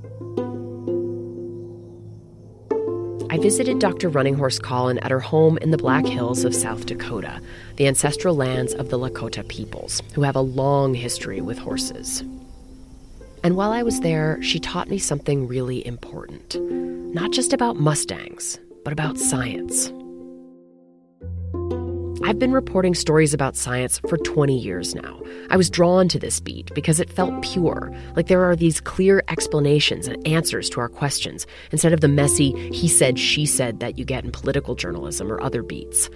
I 3.31 3.39
visited 3.39 3.79
Dr. 3.79 4.09
Running 4.09 4.35
Horse 4.35 4.59
Collin 4.59 4.99
at 4.99 5.13
her 5.13 5.21
home 5.21 5.57
in 5.59 5.71
the 5.71 5.79
Black 5.79 6.05
Hills 6.05 6.45
of 6.45 6.53
South 6.53 6.85
Dakota, 6.85 7.41
the 7.77 7.87
ancestral 7.87 8.35
lands 8.35 8.75
of 8.75 8.89
the 8.89 8.99
Lakota 8.99 9.47
peoples, 9.47 10.03
who 10.15 10.23
have 10.23 10.35
a 10.35 10.41
long 10.41 10.95
history 10.95 11.41
with 11.41 11.59
horses. 11.59 12.25
And 13.45 13.55
while 13.55 13.71
I 13.71 13.85
was 13.85 14.01
there, 14.01 14.43
she 14.43 14.59
taught 14.59 14.91
me 14.91 14.99
something 14.99 15.47
really 15.47 15.87
important 15.87 16.57
not 17.15 17.31
just 17.31 17.53
about 17.53 17.77
Mustangs, 17.77 18.59
but 18.85 18.93
about 18.93 19.19
science. 19.19 19.93
I've 22.25 22.39
been 22.39 22.53
reporting 22.53 22.95
stories 22.95 23.35
about 23.35 23.57
science 23.57 23.99
for 23.99 24.17
20 24.17 24.57
years 24.57 24.95
now. 24.95 25.21
I 25.51 25.57
was 25.57 25.69
drawn 25.69 26.07
to 26.09 26.21
this 26.21 26.39
beat 26.39 26.73
because 26.73 27.01
it 27.01 27.11
felt 27.11 27.43
pure, 27.43 27.93
like 28.15 28.29
there 28.29 28.45
are 28.45 28.55
these 28.55 28.81
clear 28.81 29.25
explanations 29.29 30.07
and 30.07 30.25
answers 30.27 30.71
to 30.71 30.81
our 30.81 30.89
questions, 30.89 31.49
instead 31.73 31.93
of 31.93 32.01
the 32.01 32.09
messy 32.09 32.53
he 32.71 32.87
said, 32.87 33.19
she 33.19 33.45
said 33.45 33.81
that 33.81 33.99
you 33.99 34.05
get 34.05 34.25
in 34.25 34.31
political 34.31 34.77
journalism 34.77 35.33
or 35.33 35.43
other 35.43 35.65
beats. 35.65 36.09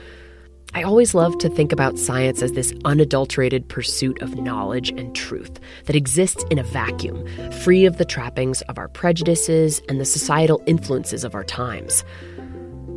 I 0.74 0.82
always 0.82 1.14
love 1.14 1.38
to 1.38 1.48
think 1.48 1.72
about 1.72 1.98
science 1.98 2.42
as 2.42 2.52
this 2.52 2.72
unadulterated 2.84 3.68
pursuit 3.68 4.20
of 4.22 4.36
knowledge 4.36 4.90
and 4.90 5.14
truth 5.14 5.58
that 5.86 5.96
exists 5.96 6.44
in 6.50 6.58
a 6.58 6.64
vacuum, 6.64 7.26
free 7.62 7.84
of 7.84 7.96
the 7.96 8.04
trappings 8.04 8.60
of 8.62 8.78
our 8.78 8.88
prejudices 8.88 9.80
and 9.88 10.00
the 10.00 10.04
societal 10.04 10.62
influences 10.66 11.24
of 11.24 11.34
our 11.34 11.44
times. 11.44 12.04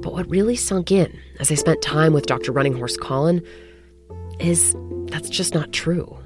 But 0.01 0.13
what 0.13 0.29
really 0.29 0.56
sunk 0.56 0.91
in 0.91 1.18
as 1.39 1.51
I 1.51 1.56
spent 1.56 1.82
time 1.82 2.13
with 2.13 2.25
Dr. 2.25 2.51
Running 2.51 2.74
Horse 2.74 2.96
Collin 2.96 3.46
is 4.39 4.75
that's 5.08 5.29
just 5.29 5.53
not 5.53 5.74
true. 5.74 6.18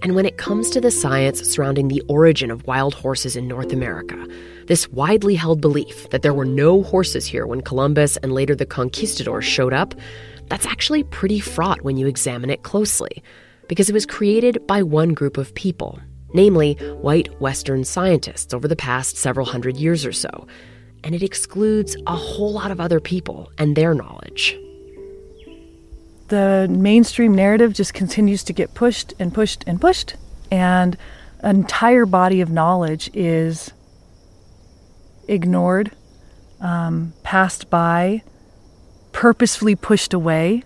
And 0.00 0.14
when 0.14 0.26
it 0.26 0.38
comes 0.38 0.70
to 0.70 0.80
the 0.80 0.92
science 0.92 1.40
surrounding 1.42 1.88
the 1.88 2.02
origin 2.08 2.50
of 2.50 2.66
wild 2.66 2.94
horses 2.94 3.34
in 3.34 3.48
North 3.48 3.72
America, 3.72 4.26
this 4.66 4.88
widely 4.88 5.34
held 5.34 5.60
belief 5.60 6.08
that 6.10 6.22
there 6.22 6.32
were 6.32 6.44
no 6.44 6.82
horses 6.82 7.26
here 7.26 7.46
when 7.46 7.62
Columbus 7.62 8.16
and 8.18 8.32
later 8.32 8.54
the 8.54 8.64
conquistadors 8.64 9.44
showed 9.44 9.72
up, 9.72 9.94
that's 10.46 10.66
actually 10.66 11.02
pretty 11.02 11.40
fraught 11.40 11.82
when 11.82 11.96
you 11.96 12.06
examine 12.06 12.48
it 12.48 12.62
closely, 12.62 13.22
because 13.66 13.90
it 13.90 13.92
was 13.92 14.06
created 14.06 14.64
by 14.66 14.82
one 14.82 15.14
group 15.14 15.36
of 15.36 15.52
people, 15.54 15.98
namely 16.32 16.74
white 17.00 17.28
Western 17.40 17.82
scientists 17.82 18.54
over 18.54 18.68
the 18.68 18.76
past 18.76 19.16
several 19.16 19.46
hundred 19.46 19.76
years 19.76 20.06
or 20.06 20.12
so 20.12 20.46
and 21.04 21.14
it 21.14 21.22
excludes 21.22 21.96
a 22.06 22.16
whole 22.16 22.52
lot 22.52 22.70
of 22.70 22.80
other 22.80 23.00
people 23.00 23.50
and 23.58 23.76
their 23.76 23.94
knowledge. 23.94 24.56
The 26.28 26.66
mainstream 26.70 27.34
narrative 27.34 27.72
just 27.72 27.94
continues 27.94 28.44
to 28.44 28.52
get 28.52 28.74
pushed 28.74 29.14
and 29.18 29.32
pushed 29.32 29.64
and 29.66 29.80
pushed, 29.80 30.16
and 30.50 30.96
an 31.40 31.56
entire 31.56 32.04
body 32.04 32.40
of 32.40 32.50
knowledge 32.50 33.10
is 33.14 33.72
ignored, 35.26 35.92
um, 36.60 37.12
passed 37.22 37.70
by, 37.70 38.22
purposefully 39.12 39.74
pushed 39.74 40.12
away, 40.12 40.64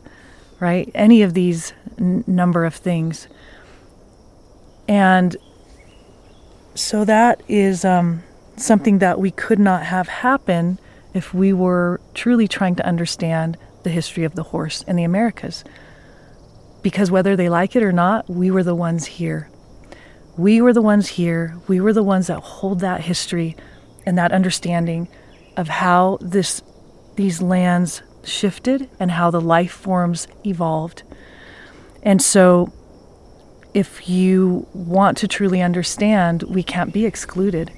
right? 0.60 0.90
Any 0.94 1.22
of 1.22 1.34
these 1.34 1.72
n- 1.98 2.24
number 2.26 2.64
of 2.64 2.74
things. 2.74 3.28
And 4.88 5.36
so 6.74 7.04
that 7.04 7.42
is 7.48 7.84
um, 7.84 8.22
something 8.56 8.99
that 8.99 9.18
we 9.18 9.30
could 9.30 9.59
not 9.59 9.85
have 9.85 10.09
happen 10.09 10.78
if 11.14 11.35
we 11.35 11.52
were 11.52 12.00
truly 12.14 12.49
trying 12.49 12.75
to 12.76 12.87
understand 12.87 13.56
the 13.82 13.90
history 13.90 14.25
of 14.25 14.35
the 14.35 14.44
horse 14.44 14.82
in 14.82 14.97
the 14.97 15.04
Americas. 15.04 15.64
Because 16.82 17.11
whether 17.11 17.37
they 17.37 17.49
like 17.49 17.76
it 17.76 17.82
or 17.82 17.92
not, 17.92 18.28
we 18.28 18.50
were 18.50 18.62
the 18.62 18.75
ones 18.75 19.06
here. 19.06 19.49
We 20.37 20.61
were 20.61 20.73
the 20.73 20.82
ones 20.82 21.09
here. 21.09 21.56
We 21.68 21.80
were 21.80 21.92
the 21.92 22.02
ones 22.02 22.26
that 22.28 22.40
hold 22.40 22.80
that 22.80 23.02
history 23.02 23.56
and 24.06 24.16
that 24.18 24.32
understanding 24.32 25.09
of 25.56 25.68
how 25.68 26.18
this 26.21 26.62
these 27.16 27.42
lands 27.42 28.02
shifted 28.25 28.88
and 28.99 29.11
how 29.11 29.30
the 29.30 29.40
life 29.40 29.73
forms 29.73 30.26
evolved. 30.47 31.02
And 32.02 32.23
so 32.23 32.73
if 33.75 34.09
you 34.09 34.66
want 34.73 35.18
to 35.18 35.28
truly 35.28 35.61
understand, 35.61 36.42
we 36.44 36.62
can't 36.62 36.92
be 36.92 37.04
excluded. 37.04 37.71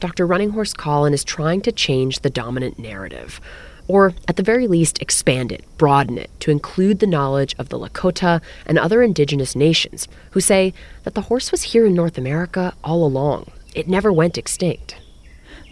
Dr. 0.00 0.26
Running 0.26 0.50
Horse 0.50 0.72
Collin 0.72 1.12
is 1.12 1.24
trying 1.24 1.60
to 1.62 1.72
change 1.72 2.20
the 2.20 2.30
dominant 2.30 2.78
narrative, 2.78 3.40
or 3.88 4.14
at 4.28 4.36
the 4.36 4.42
very 4.42 4.66
least, 4.68 5.02
expand 5.02 5.50
it, 5.50 5.64
broaden 5.76 6.18
it 6.18 6.30
to 6.40 6.50
include 6.50 7.00
the 7.00 7.06
knowledge 7.06 7.54
of 7.58 7.68
the 7.68 7.78
Lakota 7.78 8.40
and 8.66 8.78
other 8.78 9.02
indigenous 9.02 9.56
nations 9.56 10.06
who 10.32 10.40
say 10.40 10.72
that 11.02 11.14
the 11.14 11.22
horse 11.22 11.50
was 11.50 11.62
here 11.62 11.86
in 11.86 11.94
North 11.94 12.16
America 12.16 12.74
all 12.84 13.04
along. 13.04 13.50
It 13.74 13.88
never 13.88 14.12
went 14.12 14.38
extinct. 14.38 14.96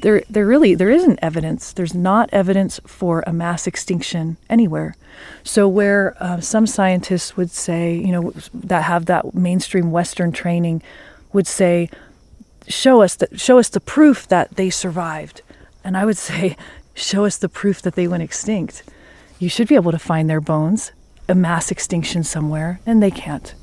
There, 0.03 0.23
there 0.29 0.47
really 0.47 0.75
there 0.75 0.91
isn't 0.91 1.19
evidence. 1.23 1.73
There's 1.73 1.95
not 1.95 2.29
evidence 2.33 2.81
for 2.87 3.25
a 3.27 3.33
mass 3.33 3.67
extinction 3.67 4.37
anywhere. 4.51 4.95
So 5.43 5.69
where 5.69 6.17
uh, 6.21 6.41
some 6.41 6.67
scientists 6.67 7.37
would 7.37 7.51
say, 7.51 7.95
you 7.95 8.13
know, 8.13 8.33
that 8.53 8.85
have 8.85 9.07
that 9.07 9.35
mainstream 9.35 9.91
Western 9.91 10.33
training, 10.33 10.83
would 11.33 11.47
say, 11.47 11.89
show 12.69 13.03
us 13.03 13.17
that 13.17 13.39
show 13.41 13.59
us 13.59 13.69
the 13.69 13.81
proof 13.81 14.27
that 14.29 14.57
they 14.57 14.71
survived 14.71 15.43
and 15.85 15.97
i 15.97 16.05
would 16.05 16.17
say 16.31 16.57
show 16.95 17.25
us 17.25 17.37
the 17.37 17.49
proof 17.49 17.83
that 17.83 17.95
they 17.95 18.09
went 18.09 18.23
extinct 18.23 18.83
you 19.39 19.51
should 19.51 19.69
be 19.69 19.75
able 19.75 19.93
to 19.93 19.99
find 19.99 20.31
their 20.31 20.41
bones, 20.41 20.93
a 21.29 21.35
mass 21.35 21.71
extinction 21.71 22.25
somewhere, 22.25 22.81
and 22.87 23.03
they 23.03 23.11
can't. 23.11 23.55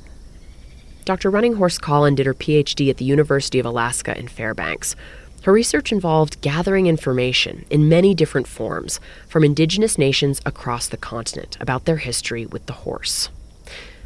Dr. 1.04 1.32
Running 1.32 1.56
Horse 1.56 1.80
Collin 1.80 2.16
did 2.16 2.28
her 2.28 2.34
PhD 2.36 2.90
at 2.90 2.98
the 2.98 3.06
University 3.06 3.60
of 3.60 3.66
Alaska 3.66 4.18
in 4.18 4.28
Fairbanks. 4.28 4.96
Her 5.44 5.52
research 5.52 5.92
involved 5.92 6.42
gathering 6.42 6.86
information 6.86 7.66
in 7.70 7.90
many 7.90 8.14
different 8.14 8.48
forms 8.48 9.00
from 9.28 9.44
indigenous 9.44 9.98
nations 9.98 10.42
across 10.46 10.88
the 10.88 10.96
continent 10.96 11.58
about 11.60 11.86
their 11.86 11.98
history 11.98 12.46
with 12.46 12.68
the 12.68 12.74
horse. 12.74 13.30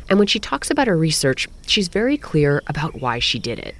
And 0.10 0.18
when 0.18 0.28
she 0.28 0.40
talks 0.40 0.72
about 0.72 0.88
her 0.88 0.98
research, 0.98 1.50
she's 1.68 1.90
very 1.90 2.18
clear 2.18 2.64
about 2.68 3.02
why 3.02 3.20
she 3.20 3.40
did 3.40 3.60
it. 3.60 3.76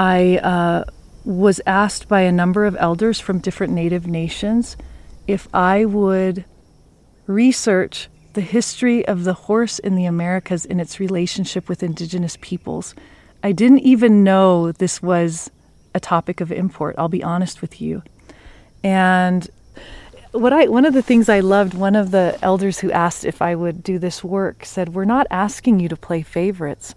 I 0.00 0.38
uh, 0.38 0.84
was 1.26 1.60
asked 1.66 2.08
by 2.08 2.22
a 2.22 2.32
number 2.32 2.64
of 2.64 2.74
elders 2.80 3.20
from 3.20 3.38
different 3.38 3.74
native 3.74 4.06
nations 4.06 4.78
if 5.26 5.46
I 5.52 5.84
would 5.84 6.46
research 7.26 8.08
the 8.32 8.40
history 8.40 9.06
of 9.06 9.24
the 9.24 9.34
horse 9.34 9.78
in 9.78 9.96
the 9.96 10.06
Americas 10.06 10.64
in 10.64 10.80
its 10.80 11.00
relationship 11.00 11.68
with 11.68 11.82
indigenous 11.82 12.38
peoples. 12.40 12.94
I 13.42 13.52
didn't 13.52 13.80
even 13.80 14.24
know 14.24 14.72
this 14.72 15.02
was 15.02 15.50
a 15.94 16.00
topic 16.00 16.40
of 16.40 16.50
import, 16.50 16.94
I'll 16.96 17.08
be 17.08 17.22
honest 17.22 17.60
with 17.60 17.78
you. 17.78 18.02
And 18.82 19.50
what 20.32 20.54
I 20.54 20.66
one 20.68 20.86
of 20.86 20.94
the 20.94 21.02
things 21.02 21.28
I 21.28 21.40
loved, 21.40 21.74
one 21.74 21.94
of 21.94 22.10
the 22.10 22.38
elders 22.40 22.78
who 22.78 22.90
asked 22.90 23.26
if 23.26 23.42
I 23.42 23.54
would 23.54 23.82
do 23.82 23.98
this 23.98 24.24
work 24.24 24.64
said, 24.64 24.94
"We're 24.94 25.04
not 25.04 25.26
asking 25.30 25.80
you 25.80 25.90
to 25.90 25.96
play 25.96 26.22
favorites. 26.22 26.94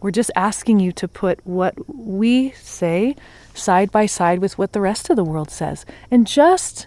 We're 0.00 0.10
just 0.12 0.30
asking 0.36 0.80
you 0.80 0.92
to 0.92 1.08
put 1.08 1.40
what 1.44 1.74
we 1.88 2.52
say 2.52 3.16
side 3.54 3.90
by 3.90 4.06
side 4.06 4.38
with 4.38 4.56
what 4.56 4.72
the 4.72 4.80
rest 4.80 5.10
of 5.10 5.16
the 5.16 5.24
world 5.24 5.50
says 5.50 5.84
and 6.10 6.26
just 6.26 6.86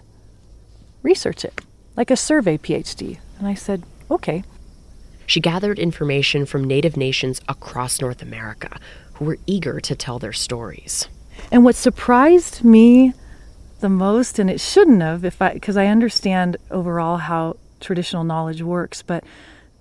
research 1.02 1.44
it, 1.44 1.60
like 1.96 2.10
a 2.10 2.16
survey 2.16 2.56
PhD." 2.56 3.18
And 3.38 3.46
I 3.46 3.54
said, 3.54 3.82
"Okay." 4.10 4.44
She 5.26 5.40
gathered 5.40 5.78
information 5.78 6.46
from 6.46 6.64
native 6.64 6.96
nations 6.96 7.40
across 7.48 8.00
North 8.00 8.22
America 8.22 8.78
who 9.14 9.24
were 9.24 9.38
eager 9.46 9.80
to 9.80 9.94
tell 9.94 10.18
their 10.18 10.32
stories. 10.32 11.08
And 11.50 11.64
what 11.64 11.74
surprised 11.74 12.64
me 12.64 13.12
the 13.80 13.88
most, 13.88 14.38
and 14.38 14.48
it 14.48 14.60
shouldn't 14.60 15.02
have, 15.02 15.24
if 15.24 15.42
I 15.42 15.52
because 15.54 15.76
I 15.76 15.86
understand 15.86 16.56
overall 16.70 17.18
how 17.18 17.56
traditional 17.80 18.24
knowledge 18.24 18.62
works, 18.62 19.02
but 19.02 19.24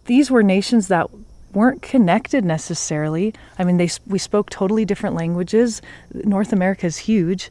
these 0.05 0.31
were 0.31 0.43
nations 0.43 0.87
that 0.87 1.09
weren't 1.53 1.81
connected 1.81 2.45
necessarily. 2.45 3.33
I 3.57 3.63
mean, 3.63 3.77
they 3.77 3.89
we 4.07 4.19
spoke 4.19 4.49
totally 4.49 4.85
different 4.85 5.15
languages. 5.15 5.81
North 6.13 6.53
America 6.53 6.85
is 6.85 6.97
huge, 6.97 7.49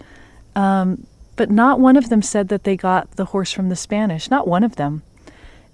um, 0.54 1.07
but 1.37 1.50
not 1.50 1.80
one 1.80 1.97
of 1.97 2.09
them 2.09 2.23
said 2.23 2.49
that 2.49 2.64
they 2.64 2.76
got 2.76 3.12
the 3.12 3.26
horse 3.26 3.52
from 3.52 3.69
the 3.69 3.76
Spanish. 3.76 4.30
Not 4.30 4.49
one 4.49 4.64
of 4.64 4.76
them, 4.76 5.02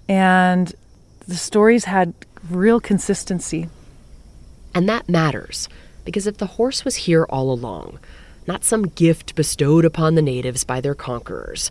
and 0.07 0.73
the 1.27 1.35
stories 1.35 1.85
had 1.85 2.13
real 2.49 2.79
consistency. 2.79 3.69
And 4.73 4.87
that 4.87 5.09
matters 5.09 5.67
because 6.05 6.27
if 6.27 6.37
the 6.37 6.45
horse 6.45 6.85
was 6.85 6.95
here 6.95 7.25
all 7.29 7.51
along, 7.51 7.99
not 8.47 8.63
some 8.63 8.83
gift 8.83 9.35
bestowed 9.35 9.83
upon 9.83 10.15
the 10.15 10.21
natives 10.21 10.63
by 10.63 10.79
their 10.79 10.95
conquerors. 10.95 11.69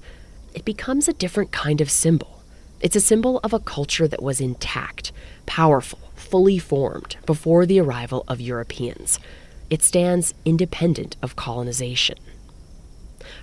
It 0.54 0.64
becomes 0.64 1.08
a 1.08 1.14
different 1.14 1.50
kind 1.50 1.80
of 1.80 1.90
symbol. 1.90 2.42
It's 2.80 2.96
a 2.96 3.00
symbol 3.00 3.40
of 3.42 3.54
a 3.54 3.58
culture 3.58 4.06
that 4.06 4.22
was 4.22 4.40
intact, 4.40 5.10
powerful, 5.46 6.05
fully 6.26 6.58
formed 6.58 7.16
before 7.24 7.66
the 7.66 7.80
arrival 7.80 8.24
of 8.28 8.40
Europeans. 8.40 9.18
It 9.70 9.82
stands 9.82 10.34
independent 10.44 11.16
of 11.22 11.36
colonization. 11.36 12.18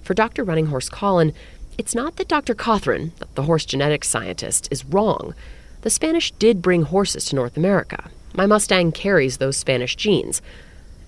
For 0.02 0.14
Dr. 0.14 0.44
Running 0.44 0.68
Horse 0.68 0.90
Collin, 0.90 1.34
it's 1.78 1.96
not 1.96 2.18
that 2.18 2.28
Dr. 2.28 2.54
Cothran, 2.54 3.12
the 3.36 3.44
horse 3.44 3.66
genetics 3.66 4.08
scientist, 4.08 4.68
is 4.72 4.86
wrong. 4.86 5.34
The 5.82 5.90
Spanish 5.90 6.32
did 6.32 6.62
bring 6.62 6.84
horses 6.84 7.26
to 7.26 7.36
North 7.36 7.58
America. 7.58 8.10
My 8.34 8.46
Mustang 8.46 8.92
carries 8.92 9.38
those 9.38 9.58
Spanish 9.58 9.96
genes. 9.96 10.42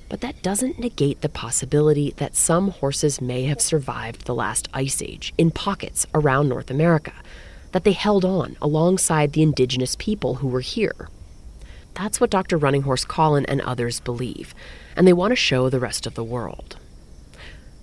But 0.10 0.22
that 0.22 0.44
doesn't 0.44 0.80
negate 0.80 1.22
the 1.22 1.30
possibility 1.30 2.14
that 2.18 2.36
some 2.36 2.70
horses 2.70 3.22
may 3.22 3.44
have 3.46 3.62
survived 3.62 4.26
the 4.26 4.36
last 4.36 4.68
ice 4.74 5.02
age 5.02 5.34
in 5.38 5.52
pockets 5.52 6.06
around 6.14 6.50
North 6.50 6.70
America, 6.70 7.14
that 7.72 7.84
they 7.84 7.94
held 7.94 8.24
on 8.24 8.56
alongside 8.62 9.34
the 9.34 9.42
indigenous 9.42 9.96
people 9.98 10.36
who 10.36 10.48
were 10.48 10.62
here. 10.62 11.10
That's 11.96 12.22
what 12.22 12.30
Dr. 12.30 12.58
Running 12.58 12.84
Horse 12.84 13.06
Collin 13.06 13.46
and 13.46 13.62
others 13.62 14.00
believe, 14.00 14.54
and 14.96 15.08
they 15.08 15.14
want 15.14 15.32
to 15.32 15.36
show 15.36 15.70
the 15.70 15.80
rest 15.80 16.06
of 16.06 16.14
the 16.14 16.24
world. 16.24 16.78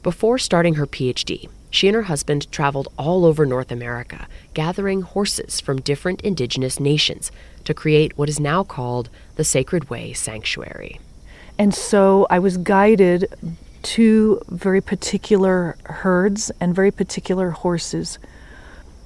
Before 0.02 0.38
starting 0.38 0.74
her 0.74 0.86
PhD, 0.86 1.48
she 1.70 1.88
and 1.88 1.94
her 1.94 2.02
husband 2.02 2.50
traveled 2.52 2.88
all 2.98 3.24
over 3.24 3.46
North 3.46 3.72
America, 3.72 4.26
gathering 4.52 5.00
horses 5.00 5.60
from 5.60 5.80
different 5.80 6.20
indigenous 6.20 6.78
nations 6.78 7.32
to 7.64 7.72
create 7.72 8.18
what 8.18 8.28
is 8.28 8.38
now 8.38 8.62
called 8.62 9.08
the 9.36 9.44
Sacred 9.44 9.88
Way 9.88 10.12
Sanctuary. 10.12 11.00
And 11.58 11.74
so 11.74 12.26
I 12.28 12.38
was 12.38 12.58
guided 12.58 13.32
to 13.82 14.40
very 14.48 14.80
particular 14.80 15.76
herds 15.84 16.50
and 16.60 16.74
very 16.74 16.90
particular 16.90 17.50
horses. 17.50 18.18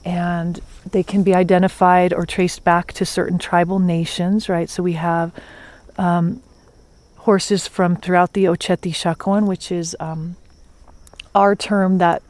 And 0.07 0.61
they 0.89 1.03
can 1.03 1.25
be 1.25 1.35
identified 1.35 2.15
or 2.15 2.25
traced 2.25 2.63
back 2.63 2.93
to 2.95 3.05
certain 3.05 3.39
tribal 3.39 3.81
nations, 3.81 4.49
right? 4.49 4.71
So 4.71 4.81
we 4.83 4.93
have 4.93 5.33
um, 5.99 6.43
horses 7.17 7.67
from 7.67 7.97
throughout 7.97 8.33
the 8.33 8.45
Ocheti 8.45 8.93
Sakowin, 8.93 9.49
which 9.49 9.73
is 9.73 9.97
um, 9.99 10.37
our 11.35 11.57
term 11.57 11.99
that 11.99 12.23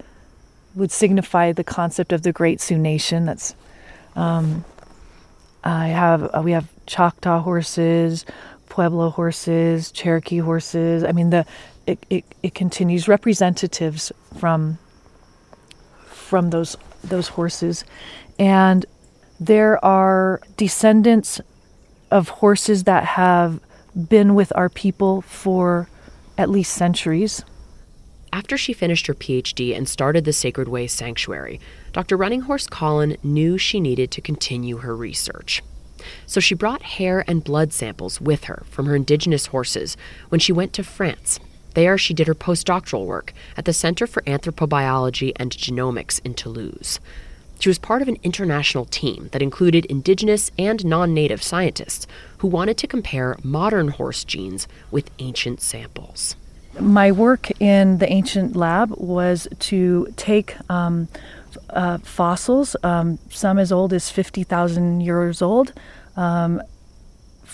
would 0.75 0.91
signify 0.91 1.53
the 1.53 1.65
concept 1.65 2.13
of 2.13 2.23
the 2.23 2.33
Great 2.33 2.63
Sioux 2.63 2.79
Nation. 2.79 3.27
That's 3.27 3.55
um, 4.15 4.65
I 5.63 5.89
have 5.89 6.23
uh, 6.35 6.41
we 6.43 6.53
have 6.53 6.69
Choctaw 6.87 7.43
horses, 7.43 8.25
Pueblo 8.71 9.11
horses, 9.11 9.91
Cherokee 9.91 10.39
horses. 10.39 11.05
I 11.05 11.13
mean, 11.13 11.29
the 11.29 11.45
it, 11.87 11.99
it, 12.09 12.25
it 12.43 12.55
continues 12.55 13.07
representatives 13.07 14.13
from 14.39 14.79
from 16.07 16.51
those 16.51 16.77
those 17.09 17.29
horses, 17.29 17.85
and 18.39 18.87
there 19.39 19.83
are 19.85 20.41
descendants 20.57 21.41
of 22.11 22.29
horses 22.29 22.85
that 22.85 23.05
have 23.05 23.61
been 24.09 24.35
with 24.35 24.53
our 24.55 24.69
people 24.69 25.23
for 25.23 25.89
at 26.39 26.51
least 26.51 26.73
centuries. 26.73 27.45
After 28.33 28.59
she 28.59 28.73
finished 28.73 29.07
her 29.07 29.15
PhD 29.15 29.77
and 29.77 29.89
started 29.89 30.25
the 30.25 30.33
Sacred 30.33 30.69
Way 30.69 30.87
Sanctuary, 30.87 31.61
Dr. 31.93 32.17
Running 32.17 32.43
Horse 32.43 32.67
Collin 32.67 33.17
knew 33.23 33.57
she 33.57 33.81
needed 33.81 34.11
to 34.11 34.21
continue 34.21 34.79
her 34.79 34.95
research. 34.95 35.63
So 36.27 36.41
she 36.41 36.55
brought 36.55 36.83
hair 36.83 37.25
and 37.27 37.43
blood 37.43 37.73
samples 37.73 38.21
with 38.21 38.45
her 38.45 38.65
from 38.69 38.87
her 38.87 38.95
indigenous 38.95 39.47
horses 39.47 39.97
when 40.29 40.39
she 40.39 40.53
went 40.53 40.73
to 40.75 40.85
France. 40.85 41.41
There, 41.77 41.99
she 41.99 42.15
did 42.15 42.27
her 42.27 42.35
postdoctoral 42.35 43.05
work 43.05 43.35
at 43.55 43.67
the 43.67 43.75
Center 43.75 44.07
for 44.07 44.23
Anthropobiology 44.23 45.33
and 45.37 45.51
Genomics 45.51 46.25
in 46.25 46.33
Toulouse. 46.33 46.99
She 47.59 47.69
was 47.69 47.79
part 47.79 48.01
of 48.01 48.09
an 48.09 48.17
international 48.23 48.87
team 48.87 49.29
that 49.33 49.43
included 49.43 49.85
indigenous 49.85 50.51
and 50.59 50.83
non 50.87 51.13
native 51.13 51.43
scientists 51.43 52.07
who 52.39 52.49
wanted 52.49 52.79
to 52.79 52.87
compare 52.87 53.37
modern 53.43 53.89
horse 53.89 54.25
genes 54.25 54.67
with 54.91 55.11
ancient 55.19 55.61
samples. 55.61 56.35
My 56.81 57.13
work 57.13 57.51
in 57.61 57.99
the 57.99 58.11
ancient 58.11 58.57
lab 58.57 58.93
was 58.93 59.47
to 59.59 60.15
take 60.17 60.57
um, 60.71 61.09
uh, 61.69 61.99
fossils, 61.99 62.75
um, 62.85 63.19
some 63.29 63.59
as 63.59 63.71
old 63.71 63.93
as 63.93 64.09
50,000 64.09 65.03
years 65.03 65.43
old, 65.43 65.75
um, 66.17 66.63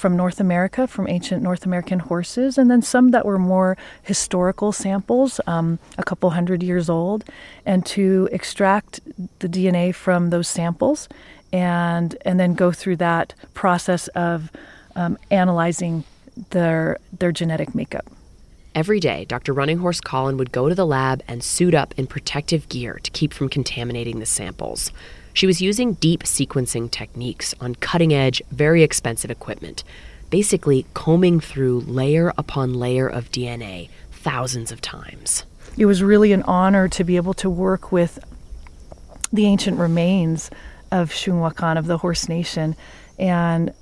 from 0.02 0.16
North 0.16 0.40
America, 0.40 0.88
from 0.88 1.06
ancient 1.08 1.44
North 1.44 1.64
American 1.64 2.00
horses, 2.00 2.58
and 2.58 2.68
then 2.68 2.82
some 2.82 3.12
that 3.12 3.24
were 3.24 3.38
more 3.38 3.78
historical 4.02 4.72
samples, 4.72 5.40
um, 5.46 5.78
a 5.96 6.02
couple 6.02 6.28
hundred 6.30 6.60
years 6.60 6.90
old, 6.90 7.22
and 7.64 7.86
to 7.86 8.28
extract 8.32 8.98
the 9.38 9.48
DNA 9.48 9.94
from 9.94 10.30
those 10.30 10.48
samples, 10.48 11.08
and 11.52 12.16
and 12.24 12.40
then 12.40 12.54
go 12.54 12.72
through 12.72 12.96
that 12.96 13.32
process 13.54 14.08
of 14.08 14.50
um, 14.96 15.16
analyzing 15.30 16.02
their 16.50 16.98
their 17.20 17.30
genetic 17.30 17.72
makeup. 17.72 18.06
Every 18.74 18.98
day, 18.98 19.24
Dr. 19.24 19.52
Running 19.52 19.78
Horse 19.78 20.00
Collin 20.00 20.36
would 20.36 20.50
go 20.50 20.68
to 20.68 20.74
the 20.74 20.86
lab 20.86 21.22
and 21.28 21.44
suit 21.44 21.74
up 21.74 21.94
in 21.96 22.08
protective 22.08 22.68
gear 22.68 22.98
to 23.04 23.10
keep 23.12 23.32
from 23.32 23.48
contaminating 23.48 24.18
the 24.18 24.26
samples. 24.26 24.90
She 25.34 25.46
was 25.46 25.62
using 25.62 25.94
deep 25.94 26.24
sequencing 26.24 26.90
techniques 26.90 27.54
on 27.60 27.74
cutting 27.76 28.12
edge, 28.12 28.42
very 28.50 28.82
expensive 28.82 29.30
equipment, 29.30 29.82
basically 30.30 30.86
combing 30.94 31.40
through 31.40 31.80
layer 31.80 32.32
upon 32.36 32.74
layer 32.74 33.08
of 33.08 33.30
DNA 33.30 33.88
thousands 34.10 34.70
of 34.70 34.80
times. 34.80 35.44
It 35.76 35.86
was 35.86 36.02
really 36.02 36.32
an 36.32 36.42
honor 36.42 36.88
to 36.88 37.04
be 37.04 37.16
able 37.16 37.34
to 37.34 37.48
work 37.48 37.92
with 37.92 38.18
the 39.32 39.46
ancient 39.46 39.78
remains 39.78 40.50
of 40.90 41.10
Shungwakan, 41.10 41.78
of 41.78 41.86
the 41.86 41.98
Horse 41.98 42.28
Nation. 42.28 42.76
And 43.18 43.72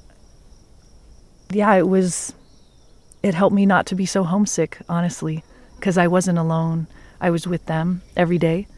yeah, 1.51 1.75
it 1.75 1.89
was, 1.89 2.33
it 3.23 3.35
helped 3.35 3.55
me 3.55 3.67
not 3.67 3.87
to 3.87 3.97
be 3.97 4.07
so 4.07 4.23
homesick, 4.23 4.79
honestly, 4.89 5.43
because 5.77 5.99
I 5.99 6.07
wasn't 6.07 6.39
alone. 6.39 6.87
I 7.21 7.31
was 7.31 7.47
with 7.47 7.67
them 7.67 8.03
every 8.17 8.39
day. 8.39 8.69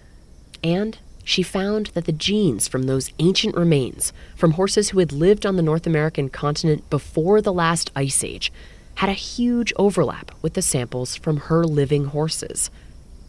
And 0.64 0.98
she 1.24 1.42
found 1.42 1.86
that 1.88 2.04
the 2.04 2.12
genes 2.12 2.68
from 2.68 2.84
those 2.84 3.12
ancient 3.18 3.56
remains, 3.56 4.12
from 4.36 4.52
horses 4.52 4.90
who 4.90 4.98
had 4.98 5.12
lived 5.12 5.46
on 5.46 5.56
the 5.56 5.62
North 5.62 5.86
American 5.86 6.28
continent 6.28 6.88
before 6.90 7.40
the 7.40 7.52
last 7.52 7.90
ice 7.94 8.24
age, 8.24 8.52
had 8.96 9.08
a 9.08 9.14
huge 9.14 9.72
overlap 9.76 10.32
with 10.42 10.54
the 10.54 10.62
samples 10.62 11.16
from 11.16 11.36
her 11.38 11.64
living 11.64 12.06
horses. 12.06 12.70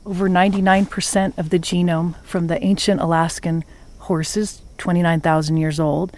Over 0.06 0.28
99% 0.30 1.38
of 1.38 1.50
the 1.50 1.60
genome 1.60 2.16
from 2.24 2.48
the 2.48 2.62
ancient 2.64 3.00
Alaskan 3.00 3.64
horses, 4.00 4.62
29,000 4.78 5.58
years 5.58 5.80
old, 5.80 6.16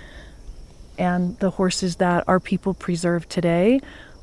and 0.97 1.37
the 1.39 1.51
horses 1.51 1.97
that 1.97 2.23
our 2.27 2.39
people 2.39 2.73
preserve 2.73 3.27
today 3.29 3.79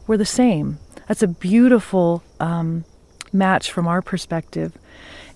were 0.06 0.16
the 0.16 0.24
same. 0.24 0.78
That's 1.06 1.22
a 1.22 1.28
beautiful 1.28 2.22
um, 2.40 2.84
match 3.32 3.70
from 3.70 3.86
our 3.86 4.02
perspective. 4.02 4.76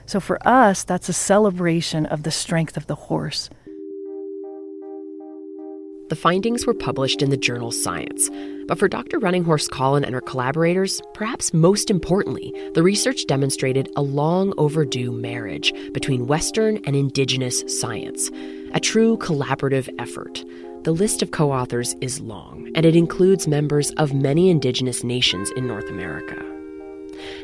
So 0.07 0.21
for 0.21 0.39
us, 0.47 0.85
that's 0.85 1.09
a 1.09 1.13
celebration 1.13 2.07
of 2.07 2.23
the 2.23 2.31
strength 2.31 2.77
of 2.77 2.87
the 2.87 2.95
horse. 2.95 3.51
The 6.09 6.17
findings 6.17 6.65
were 6.65 6.75
published 6.75 7.21
in 7.21 7.31
the 7.31 7.37
journal 7.37 7.73
Science. 7.73 8.31
But 8.69 8.79
for 8.79 8.87
Dr. 8.89 9.19
Running 9.19 9.43
Horse 9.43 9.67
Collin 9.67 10.05
and 10.05 10.15
her 10.15 10.21
collaborators, 10.21 11.01
perhaps 11.15 11.53
most 11.53 11.91
importantly, 11.91 12.53
the 12.75 12.83
research 12.83 13.27
demonstrated 13.27 13.89
a 13.97 14.03
long 14.03 14.55
overdue 14.57 15.11
marriage 15.11 15.73
between 15.93 16.29
Western 16.29 16.79
and 16.85 16.95
Indigenous 16.95 17.65
science, 17.81 18.31
a 18.73 18.81
true 18.81 19.17
collaborative 19.19 19.93
effort. 19.99 20.45
The 20.85 20.93
list 20.93 21.23
of 21.23 21.33
co 21.33 21.51
authors 21.51 21.97
is 22.01 22.21
long, 22.21 22.71
and 22.77 22.87
it 22.87 22.95
includes 22.95 23.49
members 23.49 23.91
of 23.93 24.15
many 24.15 24.51
Indigenous 24.51 25.03
nations 25.03 25.51
in 25.57 25.67
North 25.67 25.89
America. 25.89 26.56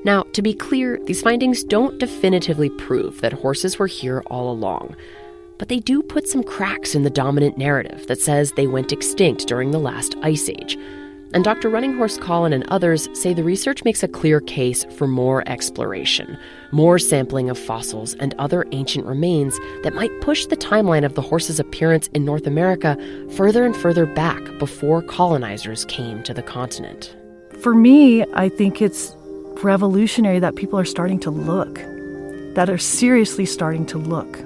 Now, 0.05 0.25
to 0.33 0.43
be 0.43 0.55
clear, 0.55 0.99
these 1.05 1.23
findings 1.23 1.65
don't 1.65 1.99
definitively 1.99 2.71
prove 2.71 3.21
that 3.21 3.33
horses 3.33 3.79
were 3.79 3.87
here 3.87 4.23
all 4.27 4.51
along, 4.51 4.97
but 5.59 5.69
they 5.69 5.79
do 5.79 6.03
put 6.03 6.29
some 6.29 6.43
cracks 6.43 6.95
in 6.95 7.03
the 7.03 7.11
dominant 7.11 7.57
narrative 7.59 8.07
that 8.07 8.21
says 8.21 8.53
they 8.53 8.67
went 8.67 8.93
extinct 8.93 9.47
during 9.47 9.71
the 9.71 9.79
last 9.79 10.17
ice 10.23 10.49
age. 10.49 10.77
And 11.35 11.45
Dr. 11.45 11.71
Running 11.71 11.97
Horse 11.97 12.19
Collin 12.19 12.53
and 12.53 12.69
others 12.69 13.09
say 13.19 13.33
the 13.33 13.43
research 13.43 13.85
makes 13.85 14.03
a 14.03 14.09
clear 14.09 14.41
case 14.41 14.85
for 14.97 15.07
more 15.07 15.43
exploration, 15.49 16.39
more 16.73 16.99
sampling 16.99 17.49
of 17.49 17.59
fossils 17.59 18.15
and 18.15 18.35
other 18.39 18.67
ancient 18.73 19.07
remains 19.07 19.59
that 19.83 19.95
might 19.95 20.21
push 20.21 20.45
the 20.45 20.59
timeline 20.59 21.07
of 21.07 21.15
the 21.15 21.23
horse's 21.23 21.59
appearance 21.59 22.09
in 22.09 22.27
North 22.27 22.47
America 22.47 22.99
further 23.35 23.65
and 23.65 23.75
further 23.75 24.05
back 24.05 24.43
before 24.59 25.01
colonizers 25.01 25.87
came 25.87 26.23
to 26.25 26.35
the 26.35 26.43
continent. 26.43 27.17
For 27.63 27.75
me, 27.75 28.25
I 28.35 28.51
think 28.51 28.83
it's 28.83 29.17
revolutionary 29.65 30.39
that 30.39 30.57
people 30.57 30.79
are 30.79 30.85
starting 30.85 31.21
to 31.21 31.31
look, 31.31 31.77
that 32.55 32.69
are 32.69 32.79
seriously 32.79 33.47
starting 33.47 33.87
to 33.87 33.99
look. 33.99 34.39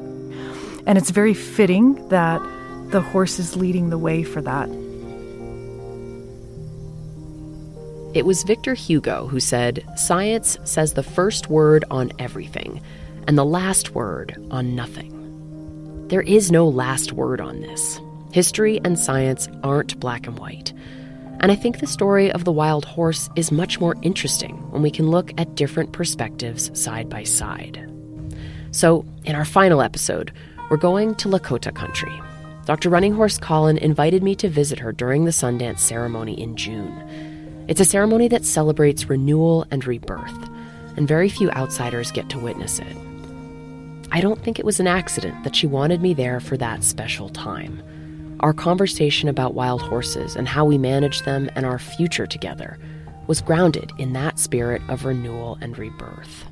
And 0.87 0.97
it's 0.97 1.11
very 1.11 1.35
fitting 1.35 2.09
that 2.09 2.41
the 2.91 3.01
horse 3.01 3.39
is 3.39 3.57
leading 3.57 3.91
the 3.91 3.99
way 3.99 4.23
for 4.23 4.41
that. 4.43 4.69
It 8.15 8.25
was 8.25 8.45
Victor 8.45 8.75
Hugo 8.75 9.27
who 9.27 9.41
said, 9.41 9.85
Science 9.97 10.57
says 10.65 10.95
the 10.95 11.03
first 11.03 11.51
word 11.51 11.85
on 11.91 12.13
everything 12.19 12.81
and 13.27 13.37
the 13.37 13.45
last 13.45 13.95
word 13.95 14.37
on 14.51 14.75
nothing. 14.75 15.13
There 16.09 16.23
is 16.23 16.51
no 16.51 16.69
last 16.69 17.13
word 17.13 17.41
on 17.41 17.61
this. 17.61 18.01
History 18.33 18.81
and 18.85 18.99
science 18.99 19.49
aren't 19.63 19.99
black 19.99 20.27
and 20.27 20.39
white. 20.39 20.73
And 21.41 21.53
I 21.53 21.55
think 21.57 21.79
the 21.79 21.87
story 21.87 22.31
of 22.33 22.45
the 22.45 22.53
wild 22.53 22.85
horse 22.85 23.29
is 23.37 23.53
much 23.53 23.79
more 23.81 23.97
interesting 24.03 24.57
when 24.71 24.83
we 24.83 24.91
can 24.91 25.11
look 25.11 25.33
at 25.39 25.55
different 25.55 25.93
perspectives 25.93 26.71
side 26.79 27.09
by 27.09 27.25
side. 27.25 27.83
So, 28.71 29.05
in 29.25 29.35
our 29.35 29.45
final 29.45 29.83
episode, 29.83 30.33
we're 30.71 30.77
going 30.77 31.15
to 31.17 31.29
Lakota 31.29 31.75
country. 31.75 32.13
Dr. 32.65 32.91
Running 32.91 33.15
Horse 33.15 33.39
Collin 33.39 33.79
invited 33.79 34.23
me 34.23 34.35
to 34.37 34.49
visit 34.49 34.79
her 34.81 34.93
during 34.93 35.25
the 35.25 35.31
Sundance 35.31 35.79
ceremony 35.79 36.41
in 36.41 36.57
June. 36.57 37.65
It's 37.69 37.81
a 37.81 37.85
ceremony 37.85 38.29
that 38.29 38.45
celebrates 38.45 39.09
renewal 39.09 39.67
and 39.71 39.87
rebirth, 39.87 40.51
and 40.97 41.07
very 41.07 41.29
few 41.29 41.51
outsiders 41.53 42.11
get 42.11 42.29
to 42.31 42.39
witness 42.39 42.81
it. 42.81 42.97
I 44.11 44.21
don't 44.21 44.43
think 44.43 44.59
it 44.59 44.65
was 44.65 44.81
an 44.81 44.87
accident 44.87 45.45
that 45.45 45.55
she 45.55 45.67
wanted 45.67 46.01
me 46.01 46.15
there 46.15 46.41
for 46.41 46.57
that 46.57 46.83
special 46.83 47.29
time. 47.29 47.83
Our 48.41 48.53
conversation 48.53 49.29
about 49.29 49.55
wild 49.55 49.81
horses 49.81 50.37
and 50.37 50.47
how 50.47 50.65
we 50.65 50.77
manage 50.77 51.23
them 51.23 51.49
and 51.57 51.65
our 51.65 51.79
future 51.79 52.27
together 52.27 52.79
was 53.27 53.41
grounded 53.41 53.93
in 53.99 54.13
that 54.13 54.39
spirit 54.39 54.83
of 54.89 55.05
renewal 55.05 55.59
and 55.61 55.77
rebirth. 55.79 56.45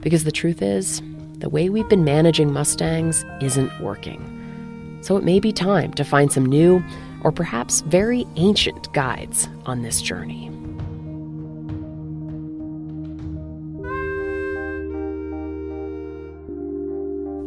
Because 0.00 0.24
the 0.24 0.32
truth 0.32 0.62
is, 0.62 1.02
the 1.38 1.48
way 1.48 1.68
we've 1.68 1.88
been 1.88 2.04
managing 2.04 2.52
Mustangs 2.52 3.24
isn't 3.40 3.80
working. 3.80 4.98
So 5.02 5.16
it 5.16 5.24
may 5.24 5.40
be 5.40 5.52
time 5.52 5.92
to 5.94 6.04
find 6.04 6.32
some 6.32 6.46
new, 6.46 6.82
or 7.22 7.32
perhaps 7.32 7.80
very 7.82 8.24
ancient, 8.36 8.92
guides 8.92 9.48
on 9.66 9.82
this 9.82 10.00
journey. 10.00 10.50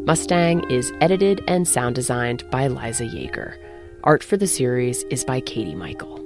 Mustang 0.04 0.68
is 0.72 0.92
edited 1.00 1.44
and 1.48 1.68
sound 1.68 1.94
designed 1.94 2.44
by 2.50 2.66
Liza 2.68 3.04
Yeager. 3.04 3.56
Art 4.04 4.24
for 4.24 4.36
the 4.36 4.48
series 4.48 5.04
is 5.12 5.24
by 5.24 5.40
Katie 5.42 5.76
Michael. 5.76 6.21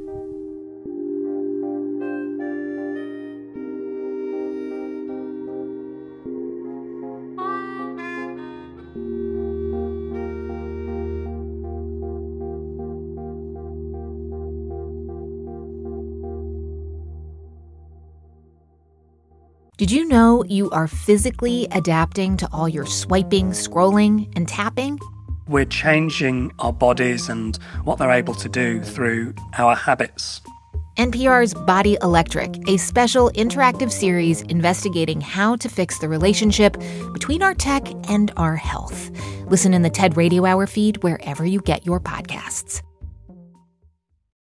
Did 19.86 19.92
you 19.92 20.08
know 20.08 20.44
you 20.46 20.72
are 20.72 20.88
physically 20.88 21.68
adapting 21.70 22.38
to 22.38 22.50
all 22.52 22.68
your 22.68 22.88
swiping, 22.88 23.52
scrolling, 23.52 24.34
and 24.36 24.48
tapping? 24.48 24.98
We're 25.48 25.66
changing 25.66 26.54
our 26.58 26.74
bodies 26.74 27.30
and 27.30 27.56
what 27.84 28.00
they're 28.00 28.10
able 28.10 28.34
to 28.34 28.50
do 28.50 28.82
through 28.82 29.36
our 29.60 29.76
habits. 29.76 30.42
NPR's 30.98 31.54
Body 31.54 32.00
Electric, 32.02 32.68
a 32.68 32.78
special 32.78 33.30
interactive 33.36 33.92
series 33.92 34.42
investigating 34.42 35.22
how 35.22 35.56
to 35.58 35.70
fix 35.70 36.00
the 36.00 36.10
relationship 36.10 36.78
between 37.14 37.44
our 37.44 37.54
tech 37.54 37.88
and 38.10 38.32
our 38.38 38.56
health. 38.56 39.12
Listen 39.52 39.76
in 39.76 39.84
the 39.84 39.92
TED 39.92 40.18
Radio 40.18 40.46
Hour 40.46 40.66
feed 40.66 41.04
wherever 41.04 41.46
you 41.46 41.62
get 41.62 41.86
your 41.86 42.00
podcasts. 42.00 42.82